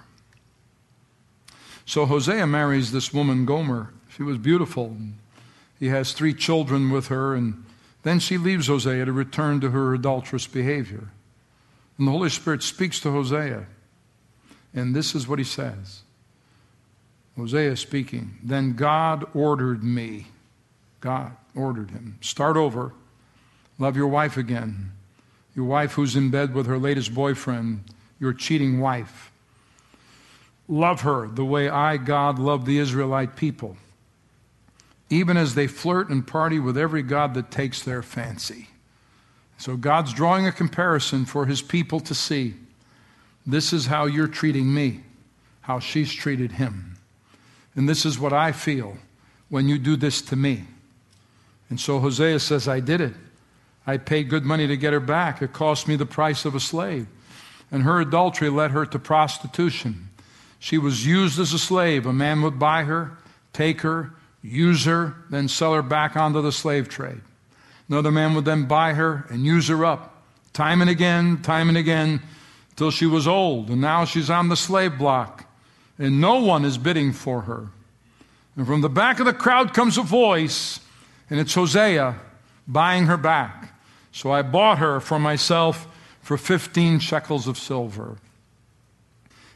So 1.86 2.06
Hosea 2.06 2.48
marries 2.48 2.92
this 2.92 3.14
woman, 3.14 3.46
Gomer. 3.46 3.94
She 4.16 4.24
was 4.24 4.38
beautiful. 4.38 4.96
He 5.80 5.90
has 5.90 6.14
three 6.14 6.34
children 6.34 6.92
with 6.92 7.08
her, 7.08 7.36
and 7.36 7.66
then 8.04 8.20
she 8.20 8.38
leaves 8.38 8.68
Hosea 8.68 9.06
to 9.06 9.12
return 9.12 9.60
to 9.62 9.72
her 9.72 9.94
adulterous 9.94 10.48
behavior. 10.48 11.10
And 11.98 12.08
the 12.08 12.12
Holy 12.12 12.30
Spirit 12.30 12.64
speaks 12.64 13.00
to 13.02 13.12
Hosea. 13.12 13.68
And 14.74 14.96
this 14.96 15.14
is 15.14 15.28
what 15.28 15.40
he 15.40 15.46
says 15.46 16.02
Hosea 17.38 17.78
speaking. 17.78 18.38
Then 18.44 18.74
God 18.74 19.26
ordered 19.34 19.84
me. 19.84 20.28
God 21.00 21.36
ordered 21.56 21.92
him. 21.92 22.18
Start 22.22 22.58
over. 22.58 22.94
Love 23.78 23.96
your 23.98 24.08
wife 24.08 24.38
again. 24.38 24.92
Your 25.56 25.66
wife 25.66 25.94
who's 25.94 26.16
in 26.16 26.32
bed 26.32 26.54
with 26.54 26.66
her 26.66 26.80
latest 26.80 27.14
boyfriend, 27.14 27.84
your 28.20 28.34
cheating 28.34 28.80
wife. 28.80 29.32
Love 30.68 31.02
her 31.02 31.28
the 31.28 31.46
way 31.46 31.70
I, 31.70 31.98
God, 31.98 32.40
love 32.40 32.66
the 32.66 32.80
Israelite 32.80 33.36
people, 33.36 33.78
even 35.10 35.38
as 35.38 35.56
they 35.56 35.68
flirt 35.68 36.10
and 36.10 36.26
party 36.26 36.60
with 36.60 36.78
every 36.78 37.04
God 37.04 37.34
that 37.34 37.52
takes 37.52 37.84
their 37.84 38.02
fancy. 38.02 38.70
So 39.64 39.78
God's 39.78 40.12
drawing 40.12 40.46
a 40.46 40.52
comparison 40.52 41.24
for 41.24 41.46
his 41.46 41.62
people 41.62 42.02
to 42.02 42.14
see. 42.14 42.56
This 43.48 43.72
is 43.72 43.86
how 43.86 44.08
you're 44.08 44.28
treating 44.28 44.74
me, 44.74 45.04
how 45.62 45.80
she's 45.80 46.12
treated 46.12 46.52
him. 46.52 46.98
And 47.74 47.88
this 47.88 48.06
is 48.06 48.20
what 48.20 48.34
I 48.34 48.52
feel 48.52 48.98
when 49.48 49.70
you 49.70 49.80
do 49.80 49.96
this 49.96 50.22
to 50.24 50.36
me. 50.36 50.66
And 51.70 51.80
so 51.80 52.00
Hosea 52.00 52.42
says, 52.42 52.68
I 52.68 52.82
did 52.82 53.00
it. 53.00 53.14
I 53.88 53.96
paid 53.96 54.28
good 54.28 54.44
money 54.44 54.68
to 54.68 54.76
get 54.76 54.92
her 54.92 55.00
back. 55.00 55.42
It 55.42 55.54
cost 55.54 55.88
me 55.88 55.96
the 55.96 56.06
price 56.06 56.44
of 56.44 56.56
a 56.56 56.60
slave. 56.60 57.08
And 57.72 57.84
her 57.84 58.02
adultery 58.02 58.50
led 58.50 58.72
her 58.72 58.86
to 58.88 59.00
prostitution. 59.00 60.10
She 60.60 60.78
was 60.78 61.08
used 61.08 61.40
as 61.40 61.54
a 61.54 61.58
slave. 61.58 62.06
A 62.06 62.12
man 62.12 62.42
would 62.42 62.60
buy 62.60 62.84
her, 62.84 63.18
take 63.54 63.80
her, 63.80 64.12
use 64.42 64.84
her, 64.84 65.16
then 65.30 65.48
sell 65.48 65.74
her 65.74 65.82
back 65.82 66.18
onto 66.18 66.42
the 66.42 66.52
slave 66.52 66.90
trade. 66.90 67.22
Another 67.90 68.12
man 68.12 68.34
would 68.36 68.46
then 68.46 68.66
buy 68.66 68.94
her 68.94 69.26
and 69.30 69.46
use 69.46 69.68
her 69.68 69.86
up, 69.86 70.24
time 70.54 70.82
and 70.82 70.90
again, 70.90 71.42
time 71.42 71.70
and 71.70 71.78
again, 71.78 72.22
till 72.76 72.92
she 72.92 73.06
was 73.06 73.28
old. 73.28 73.70
And 73.70 73.82
now 73.82 74.06
she's 74.06 74.30
on 74.30 74.50
the 74.50 74.56
slave 74.56 74.98
block 74.98 75.46
and 75.98 76.20
no 76.20 76.42
one 76.42 76.66
is 76.66 76.78
bidding 76.78 77.12
for 77.14 77.42
her. 77.42 77.70
And 78.56 78.66
from 78.68 78.82
the 78.82 78.90
back 78.90 79.20
of 79.20 79.26
the 79.26 79.34
crowd 79.34 79.74
comes 79.74 79.98
a 79.98 80.04
voice, 80.04 80.80
and 81.30 81.40
it's 81.40 81.54
Hosea 81.54 82.16
buying 82.68 83.06
her 83.06 83.18
back. 83.18 83.74
So 84.12 84.32
I 84.32 84.42
bought 84.42 84.78
her 84.78 85.00
for 85.00 85.20
myself 85.20 85.88
for 86.22 86.38
15 86.38 87.00
shekels 87.00 87.48
of 87.48 87.58
silver. 87.58 88.18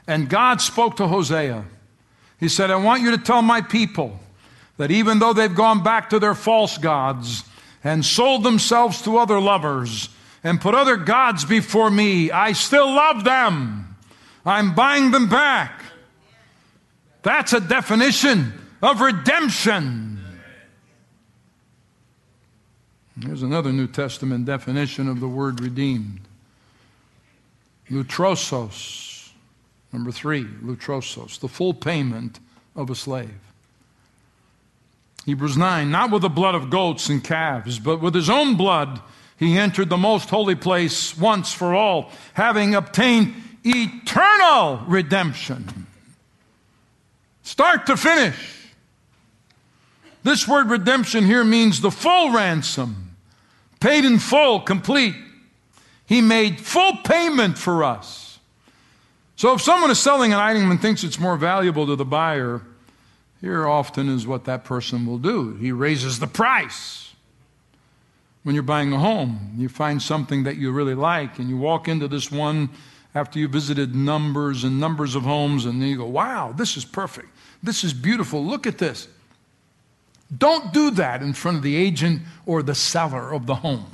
And 0.07 0.29
God 0.29 0.61
spoke 0.61 0.95
to 0.97 1.07
Hosea. 1.07 1.65
He 2.39 2.49
said, 2.49 2.71
I 2.71 2.75
want 2.75 3.01
you 3.01 3.11
to 3.11 3.17
tell 3.17 3.41
my 3.41 3.61
people 3.61 4.19
that 4.77 4.91
even 4.91 5.19
though 5.19 5.33
they've 5.33 5.53
gone 5.53 5.83
back 5.83 6.09
to 6.09 6.19
their 6.19 6.35
false 6.35 6.77
gods 6.77 7.43
and 7.83 8.05
sold 8.05 8.43
themselves 8.43 9.01
to 9.03 9.17
other 9.17 9.39
lovers 9.39 10.09
and 10.43 10.61
put 10.61 10.75
other 10.75 10.97
gods 10.97 11.45
before 11.45 11.89
me, 11.89 12.31
I 12.31 12.53
still 12.53 12.87
love 12.87 13.23
them. 13.23 13.95
I'm 14.45 14.75
buying 14.75 15.11
them 15.11 15.29
back. 15.29 15.83
That's 17.21 17.53
a 17.53 17.59
definition 17.59 18.53
of 18.81 19.01
redemption. 19.01 20.17
Here's 23.21 23.41
another 23.41 23.73
New 23.73 23.87
Testament 23.87 24.45
definition 24.45 25.09
of 25.09 25.19
the 25.19 25.27
word 25.27 25.59
redeemed 25.59 26.21
lutrosos. 27.89 29.31
Number 29.91 30.11
three, 30.11 30.43
lutrosos, 30.43 31.39
the 31.39 31.47
full 31.47 31.73
payment 31.73 32.39
of 32.75 32.89
a 32.89 32.95
slave. 32.95 33.46
Hebrews 35.27 35.57
9, 35.57 35.91
not 35.91 36.09
with 36.09 36.21
the 36.21 36.29
blood 36.29 36.55
of 36.55 36.69
goats 36.69 37.09
and 37.09 37.21
calves, 37.21 37.79
but 37.79 37.99
with 37.99 38.15
his 38.15 38.29
own 38.29 38.55
blood, 38.55 39.01
he 39.35 39.57
entered 39.57 39.89
the 39.89 39.97
most 39.97 40.29
holy 40.29 40.55
place 40.55 41.17
once 41.17 41.51
for 41.51 41.75
all, 41.75 42.13
having 42.33 42.73
obtained 42.73 43.35
eternal 43.65 44.85
redemption. 44.87 45.85
Start 47.43 47.87
to 47.87 47.97
finish. 47.97 48.37
This 50.23 50.47
word 50.47 50.69
redemption 50.69 51.25
here 51.25 51.43
means 51.43 51.81
the 51.81 51.91
full 51.91 52.31
ransom, 52.31 53.17
paid 53.81 54.05
in 54.05 54.19
full, 54.19 54.61
complete. 54.61 55.15
He 56.05 56.21
made 56.21 56.61
full 56.61 56.95
payment 57.03 57.57
for 57.57 57.83
us. 57.83 58.39
So 59.35 59.53
if 59.53 59.61
someone 59.61 59.91
is 59.91 59.99
selling 59.99 60.31
an 60.31 60.39
item 60.39 60.71
and 60.71 60.81
thinks 60.81 61.03
it's 61.03 61.19
more 61.19 61.35
valuable 61.35 61.85
to 61.87 61.97
the 61.97 62.05
buyer, 62.05 62.61
here 63.41 63.67
often 63.67 64.09
is 64.09 64.25
what 64.25 64.45
that 64.45 64.63
person 64.63 65.05
will 65.05 65.19
do. 65.19 65.55
He 65.55 65.71
raises 65.71 66.19
the 66.19 66.27
price. 66.27 67.13
When 68.43 68.55
you're 68.55 68.63
buying 68.63 68.93
a 68.93 68.99
home, 68.99 69.53
you 69.57 69.69
find 69.69 70.01
something 70.01 70.43
that 70.43 70.57
you 70.57 70.71
really 70.71 70.95
like, 70.95 71.37
and 71.37 71.49
you 71.49 71.57
walk 71.57 71.87
into 71.87 72.07
this 72.07 72.31
one 72.31 72.69
after 73.13 73.39
you 73.39 73.47
visited 73.47 73.95
numbers 73.95 74.63
and 74.63 74.79
numbers 74.79 75.15
of 75.15 75.23
homes, 75.23 75.65
and 75.65 75.81
then 75.81 75.89
you 75.89 75.97
go, 75.97 76.05
wow, 76.05 76.53
this 76.55 76.77
is 76.77 76.85
perfect. 76.85 77.27
This 77.61 77.83
is 77.83 77.93
beautiful. 77.93 78.43
Look 78.43 78.65
at 78.65 78.77
this. 78.77 79.07
Don't 80.35 80.73
do 80.73 80.91
that 80.91 81.21
in 81.21 81.33
front 81.33 81.57
of 81.57 81.63
the 81.63 81.75
agent 81.75 82.21
or 82.45 82.63
the 82.63 82.75
seller 82.75 83.33
of 83.33 83.45
the 83.45 83.55
home. 83.55 83.85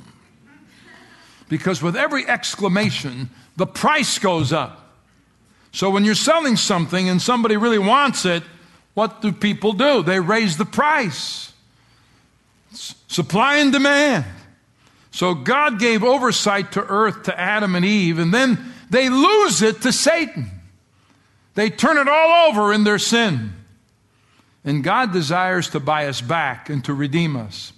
Because 1.48 1.82
with 1.82 1.96
every 1.96 2.26
exclamation, 2.26 3.30
the 3.56 3.66
price 3.66 4.18
goes 4.18 4.52
up. 4.52 4.96
So 5.72 5.90
when 5.90 6.04
you're 6.04 6.14
selling 6.14 6.56
something 6.56 7.08
and 7.08 7.20
somebody 7.20 7.56
really 7.56 7.78
wants 7.78 8.24
it, 8.24 8.42
what 8.94 9.20
do 9.20 9.32
people 9.32 9.72
do? 9.72 10.02
They 10.02 10.20
raise 10.20 10.56
the 10.56 10.64
price. 10.64 11.52
Supply 12.72 13.56
and 13.56 13.72
demand. 13.72 14.24
So 15.10 15.34
God 15.34 15.78
gave 15.78 16.02
oversight 16.02 16.72
to 16.72 16.84
earth 16.84 17.24
to 17.24 17.38
Adam 17.38 17.76
and 17.76 17.84
Eve, 17.84 18.18
and 18.18 18.34
then 18.34 18.72
they 18.90 19.08
lose 19.08 19.62
it 19.62 19.82
to 19.82 19.92
Satan. 19.92 20.50
They 21.54 21.70
turn 21.70 21.98
it 21.98 22.08
all 22.08 22.48
over 22.48 22.72
in 22.72 22.84
their 22.84 22.98
sin. 22.98 23.52
And 24.64 24.82
God 24.82 25.12
desires 25.12 25.68
to 25.70 25.80
buy 25.80 26.06
us 26.06 26.20
back 26.20 26.68
and 26.70 26.84
to 26.84 26.94
redeem 26.94 27.36
us. 27.36 27.72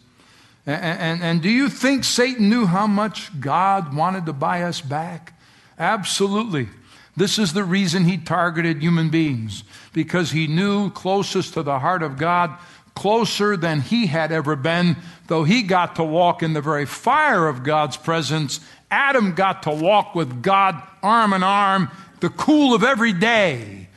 And, 0.65 0.83
and, 0.83 1.23
and, 1.23 1.43
do 1.43 1.51
you 1.51 1.69
think 1.69 2.05
Satan 2.05 2.49
knew 2.49 2.67
how 2.67 2.87
much 2.87 3.39
God 3.39 3.95
wanted 3.95 4.27
to 4.27 4.33
buy 4.33 4.63
us 4.63 4.81
back? 4.81 5.33
Absolutely. 5.79 6.69
This 7.17 7.39
is 7.39 7.55
the 7.55 7.65
reason 7.65 8.05
he 8.05 8.19
targeted 8.19 8.83
human 8.83 9.09
beings, 9.09 9.65
because 9.93 10.33
he 10.33 10.47
knew 10.47 10.91
closest 10.91 11.55
to 11.55 11.63
the 11.63 11.79
heart 11.79 12.03
of 12.03 12.19
God, 12.19 12.57
closer 12.95 13.57
than 13.57 13.81
he 13.81 14.07
had 14.07 14.33
ever 14.33 14.57
been, 14.57 14.97
though 15.27 15.45
he 15.45 15.63
got 15.63 15.97
to 15.97 16.05
walk 16.05 16.43
in 16.43 16.53
the 16.53 16.61
very 16.61 16.87
fire 16.87 17.47
of 17.49 17.63
God's 17.63 17.97
presence. 17.97 18.61
Adam 18.91 19.35
got 19.35 19.63
to 19.65 19.71
walk 19.71 20.15
with 20.15 20.43
God 20.43 20.81
arm 21.03 21.33
in 21.33 21.43
arm, 21.43 21.91
the 22.21 22.29
cool 22.29 22.75
of 22.75 22.83
every 22.83 23.13
day. 23.13 23.89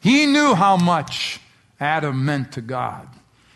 He 0.00 0.26
knew 0.26 0.54
how 0.54 0.76
much 0.76 1.40
Adam 1.80 2.24
meant 2.24 2.52
to 2.52 2.60
God. 2.60 3.08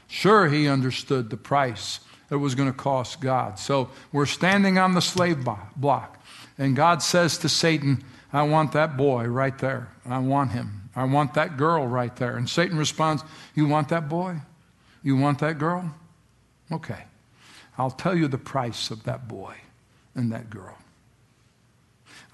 Sure, 0.09 0.49
he 0.49 0.69
understood 0.69 1.31
the 1.31 1.37
price 1.37 2.01
it 2.31 2.37
was 2.37 2.55
going 2.55 2.71
to 2.71 2.77
cost 2.77 3.21
God. 3.21 3.59
So 3.59 3.91
we're 4.13 4.27
standing 4.27 4.79
on 4.79 4.95
the 4.95 5.03
slave 5.03 5.45
block, 5.77 6.23
and 6.59 6.75
God 6.77 7.03
says 7.03 7.39
to 7.39 7.49
Satan, 7.49 8.05
I 8.33 8.43
want 8.43 8.73
that 8.73 8.97
boy 8.97 9.25
right 9.25 9.57
there. 9.59 9.89
I 10.07 10.19
want 10.19 10.53
him. 10.53 10.91
I 10.97 11.05
want 11.05 11.35
that 11.35 11.57
girl 11.57 11.87
right 11.87 12.15
there. 12.17 12.37
And 12.37 12.49
Satan 12.49 12.79
responds, 12.79 13.23
You 13.55 13.67
want 13.67 13.89
that 13.91 14.09
boy? 14.09 14.37
You 15.03 15.17
want 15.17 15.39
that 15.41 15.59
girl? 15.59 15.95
Okay. 16.71 17.05
I'll 17.77 17.91
tell 17.91 18.17
you 18.17 18.29
the 18.29 18.39
price 18.39 18.91
of 18.91 19.05
that 19.05 19.29
boy 19.29 19.57
and 20.15 20.33
that 20.33 20.51
girl. 20.51 20.79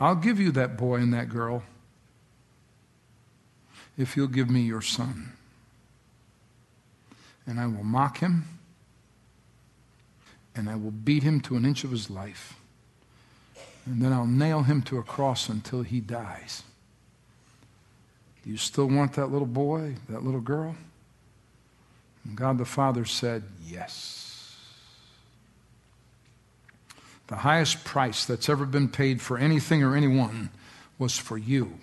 I'll 0.00 0.16
give 0.16 0.38
you 0.38 0.52
that 0.52 0.76
boy 0.76 0.96
and 0.96 1.12
that 1.14 1.28
girl 1.28 1.62
if 3.96 4.16
you'll 4.16 4.28
give 4.28 4.48
me 4.48 4.61
your 4.61 4.82
son. 4.82 5.32
And 7.46 7.58
I 7.58 7.66
will 7.66 7.84
mock 7.84 8.18
him, 8.18 8.44
and 10.54 10.68
I 10.68 10.76
will 10.76 10.90
beat 10.90 11.22
him 11.22 11.40
to 11.42 11.56
an 11.56 11.64
inch 11.64 11.82
of 11.82 11.90
his 11.90 12.11
life 12.11 12.58
and 13.88 14.03
then 14.03 14.12
I'll 14.12 14.27
nail 14.27 14.62
him 14.62 14.83
to 14.83 14.98
a 14.98 15.03
cross 15.03 15.48
until 15.48 15.83
he 15.83 16.01
dies. 16.01 16.62
Do 18.44 18.51
you 18.51 18.57
still 18.57 18.87
want 18.87 19.14
that 19.14 19.27
little 19.27 19.46
boy, 19.46 19.96
that 20.09 20.22
little 20.22 20.40
girl? 20.40 20.77
And 22.24 22.37
God 22.37 22.59
the 22.59 22.64
Father 22.64 23.05
said, 23.05 23.44
Yes. 23.66 24.57
The 27.29 27.37
highest 27.37 27.85
price 27.85 28.24
that's 28.24 28.48
ever 28.48 28.64
been 28.64 28.88
paid 28.88 29.20
for 29.20 29.37
anything 29.37 29.83
or 29.83 29.94
anyone 29.94 30.51
was 30.98 31.18
for 31.18 31.37
you. 31.37 31.79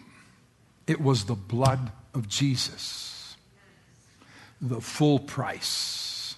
It 0.88 1.00
was 1.00 1.26
the 1.26 1.36
blood 1.36 1.92
of 2.14 2.28
Jesus, 2.28 3.36
the 4.60 4.82
full 4.82 5.20
price. 5.20 6.36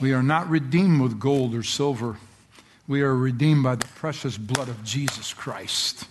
We 0.00 0.12
are 0.12 0.22
not 0.22 0.48
redeemed 0.48 1.02
with 1.02 1.20
gold 1.20 1.54
or 1.54 1.62
silver 1.62 2.16
we 2.86 3.02
are 3.02 3.14
redeemed 3.14 3.62
by 3.62 3.76
the 3.76 3.86
precious 3.86 4.36
blood 4.36 4.68
of 4.68 4.84
Jesus 4.84 5.32
Christ. 5.32 6.06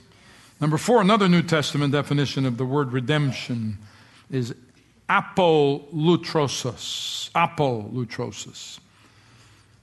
Number 0.60 0.78
four, 0.78 1.02
another 1.02 1.28
New 1.28 1.44
Testament 1.44 1.92
definition 1.92 2.46
of 2.46 2.58
the 2.58 2.66
word 2.66 2.94
redemption 2.94 3.78
is 4.32 4.56
apolutrosis. 5.10 7.30
Apolutrosis. 7.36 8.80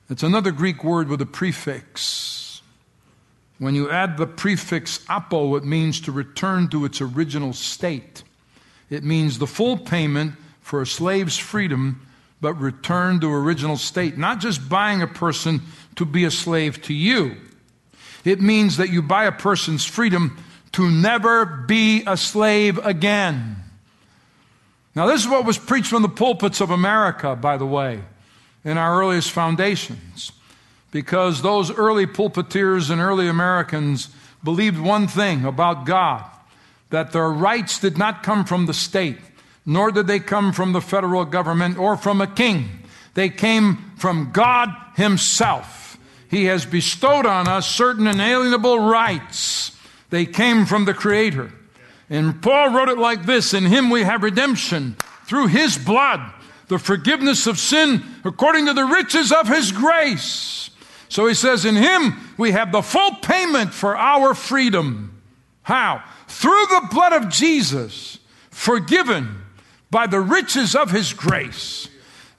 It's 0.08 0.22
another 0.22 0.50
Greek 0.50 0.82
word 0.82 1.08
with 1.08 1.20
a 1.20 1.26
prefix. 1.26 2.62
When 3.58 3.74
you 3.74 3.90
add 3.90 4.16
the 4.16 4.26
prefix 4.26 5.04
apo, 5.08 5.54
it 5.56 5.64
means 5.64 6.00
to 6.02 6.12
return 6.12 6.68
to 6.70 6.84
its 6.84 7.00
original 7.00 7.52
state. 7.52 8.22
It 8.88 9.04
means 9.04 9.38
the 9.38 9.46
full 9.46 9.76
payment 9.76 10.34
for 10.62 10.82
a 10.82 10.86
slave's 10.86 11.38
freedom, 11.38 12.06
but 12.40 12.54
return 12.54 13.20
to 13.20 13.32
original 13.32 13.76
state. 13.76 14.16
Not 14.16 14.40
just 14.40 14.68
buying 14.68 15.02
a 15.02 15.06
person 15.06 15.62
to 15.96 16.04
be 16.04 16.24
a 16.24 16.30
slave 16.30 16.82
to 16.82 16.94
you. 16.94 17.36
It 18.24 18.40
means 18.40 18.76
that 18.76 18.90
you 18.90 19.02
buy 19.02 19.24
a 19.24 19.32
person's 19.32 19.84
freedom 19.84 20.38
to 20.72 20.90
never 20.90 21.44
be 21.44 22.02
a 22.06 22.16
slave 22.16 22.78
again. 22.84 23.56
Now, 24.94 25.06
this 25.06 25.22
is 25.22 25.28
what 25.28 25.44
was 25.44 25.58
preached 25.58 25.88
from 25.88 26.02
the 26.02 26.08
pulpits 26.08 26.60
of 26.60 26.70
America, 26.70 27.36
by 27.36 27.56
the 27.56 27.66
way, 27.66 28.02
in 28.64 28.76
our 28.76 29.00
earliest 29.00 29.30
foundations, 29.30 30.32
because 30.90 31.42
those 31.42 31.70
early 31.70 32.06
pulpiteers 32.06 32.90
and 32.90 33.00
early 33.00 33.28
Americans 33.28 34.08
believed 34.42 34.78
one 34.78 35.06
thing 35.06 35.44
about 35.44 35.86
God 35.86 36.24
that 36.90 37.12
their 37.12 37.30
rights 37.30 37.78
did 37.78 37.96
not 37.96 38.22
come 38.22 38.44
from 38.44 38.66
the 38.66 38.74
state, 38.74 39.18
nor 39.66 39.90
did 39.90 40.06
they 40.06 40.20
come 40.20 40.52
from 40.52 40.72
the 40.72 40.80
federal 40.80 41.24
government 41.24 41.78
or 41.78 41.96
from 41.96 42.20
a 42.20 42.26
king. 42.26 42.68
They 43.14 43.28
came 43.28 43.92
from 43.96 44.32
God 44.32 44.70
Himself. 44.94 45.98
He 46.30 46.44
has 46.46 46.64
bestowed 46.64 47.26
on 47.26 47.48
us 47.48 47.68
certain 47.68 48.06
inalienable 48.06 48.78
rights. 48.78 49.76
They 50.10 50.26
came 50.26 50.64
from 50.64 50.84
the 50.84 50.94
Creator. 50.94 51.52
And 52.08 52.40
Paul 52.42 52.70
wrote 52.70 52.88
it 52.88 52.98
like 52.98 53.24
this 53.26 53.54
In 53.54 53.64
Him 53.64 53.90
we 53.90 54.02
have 54.02 54.22
redemption 54.22 54.96
through 55.24 55.48
His 55.48 55.76
blood, 55.76 56.20
the 56.68 56.78
forgiveness 56.78 57.46
of 57.46 57.58
sin 57.58 58.02
according 58.24 58.66
to 58.66 58.72
the 58.72 58.84
riches 58.84 59.32
of 59.32 59.48
His 59.48 59.72
grace. 59.72 60.70
So 61.08 61.26
he 61.26 61.34
says, 61.34 61.64
In 61.64 61.76
Him 61.76 62.34
we 62.38 62.52
have 62.52 62.72
the 62.72 62.82
full 62.82 63.16
payment 63.16 63.74
for 63.74 63.96
our 63.96 64.34
freedom. 64.34 65.20
How? 65.62 66.02
Through 66.28 66.66
the 66.66 66.88
blood 66.90 67.12
of 67.12 67.28
Jesus, 67.28 68.18
forgiven 68.50 69.39
by 69.90 70.06
the 70.06 70.20
riches 70.20 70.74
of 70.74 70.90
His 70.90 71.12
grace. 71.12 71.88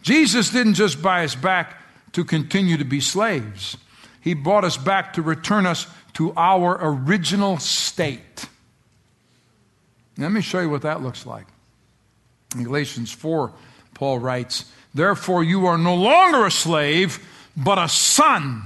Jesus 0.02 0.50
didn't 0.50 0.76
just 0.76 1.02
buy 1.02 1.24
us 1.24 1.36
back 1.36 1.78
to 2.14 2.24
continue 2.24 2.78
to 2.78 2.86
be 2.86 3.00
slaves. 3.00 3.78
He 4.22 4.34
brought 4.34 4.64
us 4.64 4.78
back 4.78 5.14
to 5.14 5.22
return 5.22 5.66
us 5.66 5.88
to 6.14 6.34
our 6.36 6.78
original 6.82 7.58
state. 7.58 8.48
Let 10.18 10.32
me 10.32 10.42
show 10.42 10.60
you 10.60 10.70
what 10.70 10.84
that 10.84 11.02
looks 11.02 11.26
like. 11.26 11.48
In 12.56 12.64
Galatians 12.64 13.12
4, 13.12 13.52
Paul 13.94 14.20
writes, 14.20 14.66
Therefore 14.94 15.44
you 15.44 15.66
are 15.68 15.78
no 15.78 15.96
longer 15.96 16.46
a 16.46 16.52
slave, 16.52 17.26
but 17.56 17.78
a 17.78 17.88
son. 17.88 18.62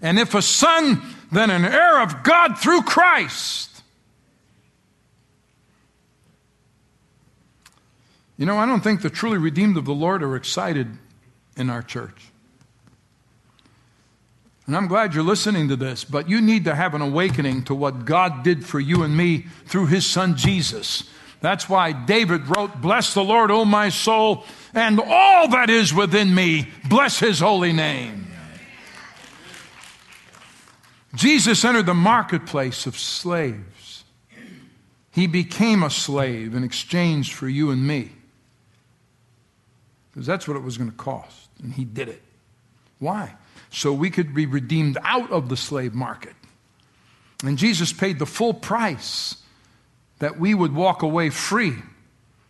And 0.00 0.18
if 0.18 0.34
a 0.34 0.42
son, 0.42 1.00
then 1.30 1.50
an 1.50 1.64
heir 1.64 2.02
of 2.02 2.22
God 2.22 2.58
through 2.58 2.82
Christ. 2.82 3.71
You 8.42 8.46
know, 8.46 8.58
I 8.58 8.66
don't 8.66 8.80
think 8.80 9.02
the 9.02 9.08
truly 9.08 9.38
redeemed 9.38 9.76
of 9.76 9.84
the 9.84 9.94
Lord 9.94 10.20
are 10.20 10.34
excited 10.34 10.88
in 11.56 11.70
our 11.70 11.80
church. 11.80 12.32
And 14.66 14.76
I'm 14.76 14.88
glad 14.88 15.14
you're 15.14 15.22
listening 15.22 15.68
to 15.68 15.76
this, 15.76 16.02
but 16.02 16.28
you 16.28 16.40
need 16.40 16.64
to 16.64 16.74
have 16.74 16.94
an 16.94 17.02
awakening 17.02 17.62
to 17.66 17.74
what 17.76 18.04
God 18.04 18.42
did 18.42 18.66
for 18.66 18.80
you 18.80 19.04
and 19.04 19.16
me 19.16 19.46
through 19.66 19.86
his 19.86 20.04
son 20.04 20.36
Jesus. 20.36 21.08
That's 21.40 21.68
why 21.68 21.92
David 21.92 22.48
wrote, 22.48 22.80
Bless 22.80 23.14
the 23.14 23.22
Lord, 23.22 23.52
O 23.52 23.64
my 23.64 23.90
soul, 23.90 24.44
and 24.74 24.98
all 24.98 25.46
that 25.46 25.70
is 25.70 25.94
within 25.94 26.34
me. 26.34 26.68
Bless 26.88 27.20
his 27.20 27.38
holy 27.38 27.72
name. 27.72 28.26
Jesus 31.14 31.64
entered 31.64 31.86
the 31.86 31.94
marketplace 31.94 32.86
of 32.86 32.98
slaves. 32.98 34.02
He 35.12 35.28
became 35.28 35.84
a 35.84 35.90
slave 35.90 36.56
in 36.56 36.64
exchange 36.64 37.34
for 37.34 37.48
you 37.48 37.70
and 37.70 37.86
me. 37.86 38.10
Because 40.12 40.26
that's 40.26 40.46
what 40.46 40.56
it 40.56 40.62
was 40.62 40.78
going 40.78 40.90
to 40.90 40.96
cost. 40.96 41.48
And 41.62 41.72
he 41.72 41.84
did 41.84 42.08
it. 42.08 42.22
Why? 42.98 43.34
So 43.70 43.92
we 43.92 44.10
could 44.10 44.34
be 44.34 44.46
redeemed 44.46 44.98
out 45.02 45.30
of 45.30 45.48
the 45.48 45.56
slave 45.56 45.94
market. 45.94 46.34
And 47.42 47.58
Jesus 47.58 47.92
paid 47.92 48.18
the 48.18 48.26
full 48.26 48.54
price 48.54 49.36
that 50.18 50.38
we 50.38 50.54
would 50.54 50.74
walk 50.74 51.02
away 51.02 51.30
free. 51.30 51.74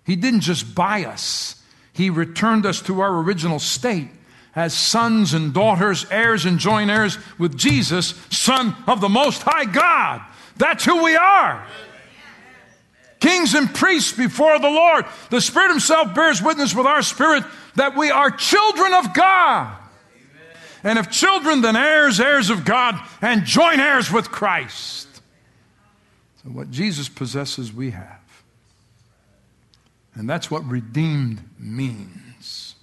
He 0.05 0.17
didn't 0.17 0.41
just 0.41 0.75
buy 0.75 1.05
us, 1.05 1.63
He 1.93 2.11
returned 2.11 2.67
us 2.67 2.83
to 2.83 3.01
our 3.01 3.19
original 3.19 3.59
state 3.59 4.11
as 4.55 4.75
sons 4.75 5.33
and 5.33 5.55
daughters, 5.55 6.05
heirs 6.11 6.45
and 6.45 6.59
joint 6.59 6.91
heirs 6.91 7.17
with 7.39 7.57
Jesus, 7.57 8.15
Son 8.31 8.77
of 8.87 9.01
the 9.01 9.09
Most 9.09 9.43
High 9.43 9.65
God. 9.65 10.21
That's 10.57 10.85
who 10.85 11.03
we 11.03 11.17
are. 11.17 11.67
Kings 13.23 13.55
and 13.55 13.73
priests 13.73 14.11
before 14.11 14.59
the 14.59 14.69
Lord. 14.69 15.05
The 15.31 15.41
Spirit 15.41 15.71
Himself 15.71 16.13
bears 16.13 16.43
witness 16.43 16.75
with 16.75 16.87
our 16.87 17.03
spirit 17.03 17.45
that 17.77 17.97
we 17.97 18.11
are 18.11 18.33
children 18.33 18.93
of 18.93 19.15
God. 19.15 19.77
And 20.83 20.99
if 20.99 21.09
children, 21.09 21.61
then 21.61 21.77
heirs, 21.77 22.19
heirs 22.19 22.51
of 22.51 22.65
God, 22.65 23.01
and 23.21 23.45
joint 23.45 23.79
heirs 23.79 24.11
with 24.11 24.33
Christ. 24.33 25.07
So, 26.43 26.51
what 26.51 26.73
Jesus 26.73 27.09
possesses, 27.09 27.73
we 27.73 27.93
have. 27.93 28.19
And 30.17 30.29
that's 30.29 30.51
what 30.51 30.67
redeemed 30.67 31.43
means. 31.61 32.75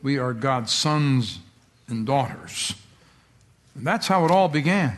We 0.00 0.16
are 0.16 0.32
God's 0.32 0.72
sons 0.72 1.40
and 1.88 2.06
daughters. 2.06 2.72
And 3.74 3.84
that's 3.84 4.06
how 4.06 4.24
it 4.24 4.30
all 4.30 4.48
began. 4.48 4.96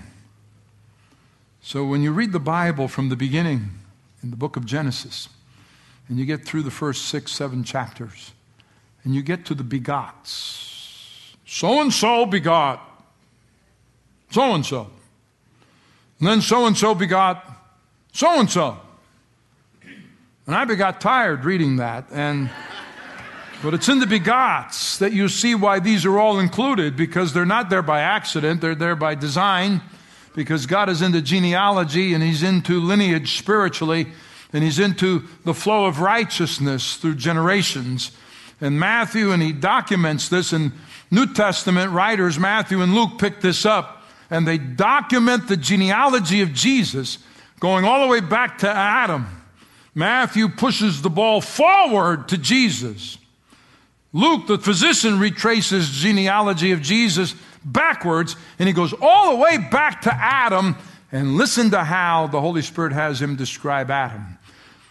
So, 1.63 1.87
when 1.87 2.03
you 2.03 2.13
read 2.13 2.33
the 2.33 2.39
Bible 2.39 2.87
from 2.87 3.09
the 3.09 3.17
beginning 3.17 3.80
in 4.23 4.31
the 4.31 4.37
book 4.37 4.57
of 4.57 4.65
Genesis, 4.65 5.29
and 6.09 6.19
you 6.19 6.25
get 6.25 6.45
through 6.45 6.63
the 6.63 6.71
first 6.71 7.07
six, 7.07 7.33
seven 7.33 7.65
chapters, 7.65 8.33
and 9.05 9.15
you 9.15 9.23
get 9.23 9.45
to 9.47 9.55
the 9.55 9.65
begots, 9.65 11.35
so 11.47 11.81
and 11.81 11.93
so 11.93 12.27
begot 12.27 12.91
so 14.31 14.55
and 14.55 14.65
so. 14.65 14.91
And 16.19 16.29
then 16.29 16.41
so 16.41 16.67
and 16.67 16.77
so 16.77 16.95
begot 16.95 17.45
so 18.13 18.39
and 18.39 18.49
so. 18.49 18.79
And 20.47 20.55
I 20.55 20.65
got 20.75 21.01
tired 21.01 21.45
reading 21.45 21.77
that. 21.77 22.07
And 22.11 22.51
but 23.63 23.75
it's 23.75 23.89
in 23.89 23.99
the 23.99 24.07
begots 24.07 24.99
that 24.99 25.13
you 25.13 25.29
see 25.29 25.55
why 25.55 25.81
these 25.81 26.07
are 26.07 26.19
all 26.19 26.39
included 26.39 26.97
because 26.97 27.35
they're 27.35 27.45
not 27.45 27.69
there 27.69 27.83
by 27.83 28.01
accident, 28.01 28.61
they're 28.61 28.75
there 28.75 28.97
by 28.97 29.15
design 29.15 29.83
because 30.35 30.67
God 30.67 30.89
is 30.89 31.03
into 31.03 31.21
genealogy 31.21 32.15
and 32.15 32.23
he's 32.23 32.43
into 32.43 32.81
lineage 32.81 33.39
spiritually 33.39 34.07
and 34.53 34.65
he's 34.65 34.79
into 34.79 35.25
the 35.45 35.55
flow 35.55 35.87
of 35.87 36.01
righteousness 36.01 36.97
through 36.97 37.15
generations. 37.17 38.13
And 38.61 38.79
Matthew 38.79 39.33
and 39.33 39.43
he 39.43 39.53
documents 39.53 40.29
this 40.29 40.53
in 40.53 40.73
New 41.11 41.33
Testament 41.33 41.93
writers, 41.93 42.39
Matthew 42.39 42.83
and 42.83 42.95
Luke, 42.95 43.19
pick 43.19 43.41
this 43.41 43.67
up 43.67 44.03
and 44.31 44.47
they 44.47 44.59
document 44.59 45.49
the 45.49 45.57
genealogy 45.57 46.41
of 46.41 46.53
Jesus 46.53 47.19
going 47.59 47.85
all 47.85 48.03
the 48.03 48.11
way 48.11 48.21
back 48.21 48.59
to 48.59 48.69
Adam. 48.69 49.27
Matthew 49.95 50.49
pushes 50.49 51.03
the 51.03 51.11
ball 51.11 51.41
forward 51.41 52.29
to 52.29 52.39
Jesus. 52.39 53.19
Luke, 54.13 54.47
the 54.47 54.59
physician, 54.59 55.19
retraces 55.19 55.91
genealogy 55.91 56.73
of 56.73 56.81
Jesus 56.81 57.35
backwards 57.65 58.37
and 58.59 58.69
he 58.69 58.73
goes 58.73 58.95
all 59.01 59.33
the 59.33 59.43
way 59.43 59.59
back 59.59 60.03
to 60.03 60.15
Adam 60.15 60.77
and 61.13 61.37
listen 61.37 61.71
to 61.71 61.85
how 61.85 62.27
the 62.27 62.41
Holy 62.41 62.63
Spirit 62.63 62.93
has 62.93 63.21
him 63.21 63.37
describe 63.37 63.91
Adam. 63.91 64.39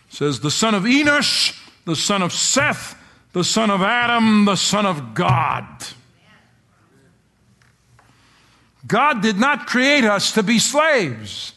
It 0.09 0.15
says 0.15 0.39
the 0.39 0.51
son 0.51 0.75
of 0.75 0.83
Enosh, 0.83 1.57
the 1.85 1.95
son 1.95 2.21
of 2.21 2.33
Seth, 2.33 2.95
the 3.33 3.43
son 3.43 3.69
of 3.69 3.81
Adam, 3.81 4.45
the 4.45 4.55
son 4.55 4.85
of 4.85 5.13
God. 5.13 5.65
God 8.87 9.21
did 9.21 9.37
not 9.37 9.67
create 9.67 10.03
us 10.03 10.31
to 10.33 10.43
be 10.43 10.57
slaves. 10.57 11.53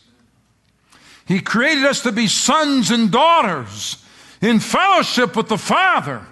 He 1.27 1.41
created 1.41 1.85
us 1.85 2.03
to 2.03 2.13
be 2.13 2.27
sons 2.27 2.91
and 2.91 3.11
daughters 3.11 4.05
in 4.41 4.61
fellowship 4.61 5.37
with 5.37 5.49
the 5.49 5.57
Father. 5.57 6.27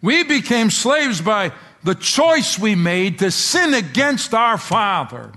We 0.00 0.22
became 0.22 0.70
slaves 0.70 1.20
by 1.20 1.52
the 1.86 1.94
choice 1.94 2.58
we 2.58 2.74
made 2.74 3.20
to 3.20 3.30
sin 3.30 3.72
against 3.72 4.34
our 4.34 4.58
Father. 4.58 5.30